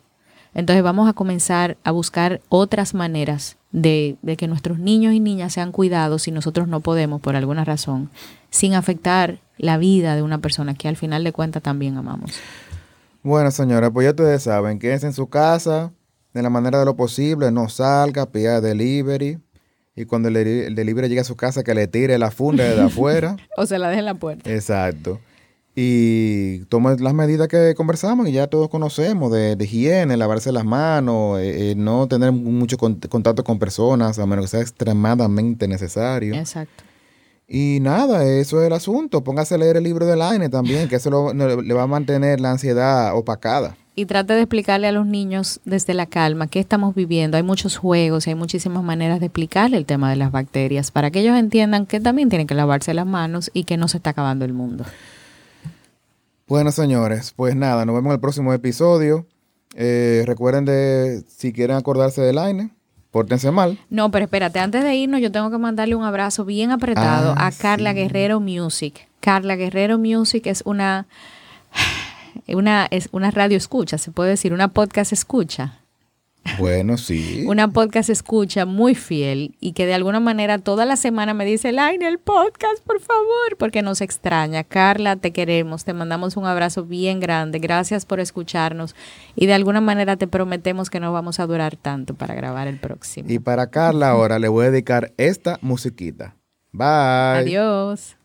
Entonces 0.55 0.83
vamos 0.83 1.09
a 1.09 1.13
comenzar 1.13 1.77
a 1.85 1.91
buscar 1.91 2.41
otras 2.49 2.95
maneras 2.95 3.57
de, 3.73 4.17
de 4.23 4.37
que 4.37 4.49
nuestros 4.49 4.79
niños 4.79 5.13
y 5.15 5.21
niñas 5.21 5.53
sean 5.55 5.73
cuidados 5.73 6.23
si 6.23 6.31
nosotros 6.31 6.67
no 6.69 6.81
podemos 6.81 7.21
por 7.21 7.37
alguna 7.37 7.65
razón, 7.65 8.11
sin 8.51 8.75
afectar 8.75 9.39
la 9.59 9.77
vida 9.79 10.15
de 10.17 10.23
una 10.23 10.39
persona 10.39 10.75
que 10.75 10.89
al 10.89 10.97
final 10.97 11.25
de 11.25 11.33
cuentas 11.33 11.63
también 11.63 11.97
amamos. 11.97 12.33
Bueno, 13.23 13.51
señora, 13.51 13.91
pues 13.91 14.05
ya 14.05 14.11
ustedes 14.11 14.43
saben, 14.43 14.79
quédense 14.79 15.07
en 15.07 15.13
su 15.13 15.29
casa 15.29 15.93
de 16.35 16.43
la 16.43 16.51
manera 16.51 16.79
de 16.81 16.85
lo 16.85 16.97
posible, 16.97 17.51
no 17.53 17.69
salga, 17.69 18.27
pida 18.31 18.61
delivery. 18.61 19.39
Y 19.95 20.07
cuando 20.07 20.29
el, 20.29 20.35
deli- 20.35 20.65
el 20.67 20.75
delivery 20.75 21.09
llegue 21.09 21.21
a 21.21 21.25
su 21.25 21.37
casa, 21.37 21.63
que 21.63 21.75
le 21.75 21.87
tire 21.87 22.19
la 22.19 22.31
funda 22.31 22.65
desde 22.65 22.83
afuera. 22.83 23.37
O 23.57 23.67
se 23.67 23.79
la 23.79 23.89
deje 23.89 24.01
en 24.01 24.07
la 24.07 24.15
puerta. 24.15 24.51
Exacto. 24.53 25.21
Y 25.75 26.61
tome 26.67 26.97
las 26.99 27.15
medidas 27.15 27.49
que 27.49 27.75
conversamos 27.75 28.29
y 28.29 28.33
ya 28.33 28.47
todos 28.47 28.69
conocemos 28.69 29.33
de, 29.33 29.57
de 29.57 29.65
higiene, 29.65 30.17
lavarse 30.17 30.53
las 30.53 30.65
manos, 30.65 31.39
eh, 31.41 31.71
eh, 31.71 31.75
no 31.77 32.07
tener 32.09 32.33
mucho 32.33 32.77
con- 32.77 32.97
contacto 32.97 33.43
con 33.45 33.59
personas, 33.59 34.19
a 34.19 34.27
menos 34.27 34.47
que 34.47 34.49
sea 34.51 34.61
extremadamente 34.61 35.69
necesario. 35.69 36.35
Exacto. 36.35 36.85
Y 37.49 37.79
nada, 37.81 38.25
eso 38.25 38.61
es 38.61 38.67
el 38.67 38.73
asunto. 38.73 39.23
Póngase 39.23 39.57
a 39.57 39.59
leer 39.59 39.77
el 39.77 39.85
libro 39.85 40.07
de 40.07 40.17
Laine 40.17 40.49
también, 40.49 40.89
que 40.89 40.97
eso 40.97 41.11
lo- 41.11 41.33
le 41.35 41.75
va 41.75 41.83
a 41.83 41.87
mantener 41.87 42.41
la 42.41 42.51
ansiedad 42.53 43.17
opacada. 43.17 43.77
y 43.95 44.07
trate 44.07 44.33
de 44.33 44.41
explicarle 44.41 44.87
a 44.87 44.93
los 44.93 45.05
niños 45.05 45.61
desde 45.67 45.93
la 45.93 46.07
calma 46.07 46.47
qué 46.47 46.61
estamos 46.61 46.95
viviendo. 46.95 47.37
Hay 47.37 47.43
muchos 47.43 47.77
juegos 47.77 48.27
y 48.27 48.31
hay 48.31 48.37
muchísimas 48.37 48.83
maneras 48.83 49.21
de 49.21 49.27
explicarle 49.27 49.77
el 49.77 49.85
tema 49.85 50.09
de 50.09 50.17
las 50.17 50.33
bacterias 50.33 50.91
para 50.91 51.11
que 51.11 51.21
ellos 51.21 51.37
entiendan 51.39 51.85
que 51.85 52.01
también 52.01 52.31
tienen 52.31 52.47
que 52.47 52.55
lavarse 52.55 52.95
las 52.95 53.05
manos 53.05 53.51
y 53.53 53.65
que 53.65 53.77
no 53.77 53.89
se 53.89 53.99
está 53.99 54.09
acabando 54.11 54.47
el 54.47 54.55
mundo. 54.55 54.87
Bueno, 56.49 56.73
señores, 56.73 57.35
pues 57.37 57.55
nada, 57.55 57.85
nos 57.85 57.95
vemos 57.95 58.09
en 58.11 58.15
el 58.15 58.21
próximo 58.21 58.53
episodio. 58.55 59.27
Eh, 59.75 60.23
recuerden 60.27 60.65
de, 60.65 61.23
si 61.29 61.53
quieren 61.53 61.77
acordarse 61.77 62.21
de 62.23 62.33
Laine, 62.33 62.71
pórtense 63.13 63.53
mal. 63.53 63.79
No, 63.91 64.11
pero 64.11 64.25
espérate, 64.25 64.59
antes 64.59 64.83
de 64.83 64.97
irnos 64.97 65.21
yo 65.21 65.31
tengo 65.31 65.51
que 65.53 65.59
mandarle 65.59 65.95
un 65.95 66.03
abrazo 66.05 66.45
bien 66.45 66.73
apretado 66.73 67.35
Ah, 67.37 67.47
a 67.47 67.53
Carla 67.53 67.91
sí. 67.91 67.97
Guerrero 67.97 68.41
Music. 68.41 69.07
Carla 69.21 69.55
Guerrero 69.55 69.99
Music 69.99 70.47
es 70.49 70.63
una, 70.67 71.07
una, 72.49 72.87
es 72.91 73.09
una 73.13 73.31
radio 73.31 73.57
escucha, 73.57 73.99
se 73.99 74.11
puede 74.11 74.31
decir, 74.31 74.53
una 74.53 74.69
podcast 74.69 75.13
escucha. 75.13 75.79
Bueno, 76.59 76.97
sí. 76.97 77.45
Una 77.47 77.69
podcast 77.69 78.11
escucha 78.11 78.67
muy 78.67 78.95
fiel 78.95 79.55
y 79.61 79.73
que 79.73 79.87
de 79.87 79.95
alguna 79.95 80.21
manera 80.21 80.59
toda 80.59 80.85
la 80.85 80.97
semana 80.97 81.35
me 81.35 81.45
dice, 81.45 81.73
Line, 81.73 82.07
el 82.07 82.19
podcast, 82.19 82.83
por 82.85 83.01
favor, 83.01 83.57
porque 83.59 83.83
nos 83.83 84.01
extraña. 84.01 84.65
Carla, 84.65 85.17
te 85.17 85.33
queremos, 85.33 85.85
te 85.85 85.93
mandamos 85.93 86.37
un 86.37 86.47
abrazo 86.47 86.85
bien 86.85 87.21
grande, 87.21 87.59
gracias 87.59 88.07
por 88.07 88.21
escucharnos 88.21 88.95
y 89.37 89.47
de 89.47 89.55
alguna 89.55 89.81
manera 89.81 90.17
te 90.17 90.27
prometemos 90.27 90.91
que 90.91 91.01
no 91.01 91.13
vamos 91.13 91.41
a 91.41 91.47
durar 91.47 91.77
tanto 91.77 92.15
para 92.15 92.35
grabar 92.35 92.69
el 92.69 92.79
próximo. 92.79 93.31
Y 93.31 93.39
para 93.39 93.69
Carla 93.69 94.11
ahora 94.11 94.39
le 94.39 94.49
voy 94.49 94.67
a 94.67 94.71
dedicar 94.71 95.13
esta 95.17 95.59
musiquita. 95.63 96.37
Bye. 96.73 97.57
Adiós. 97.57 98.17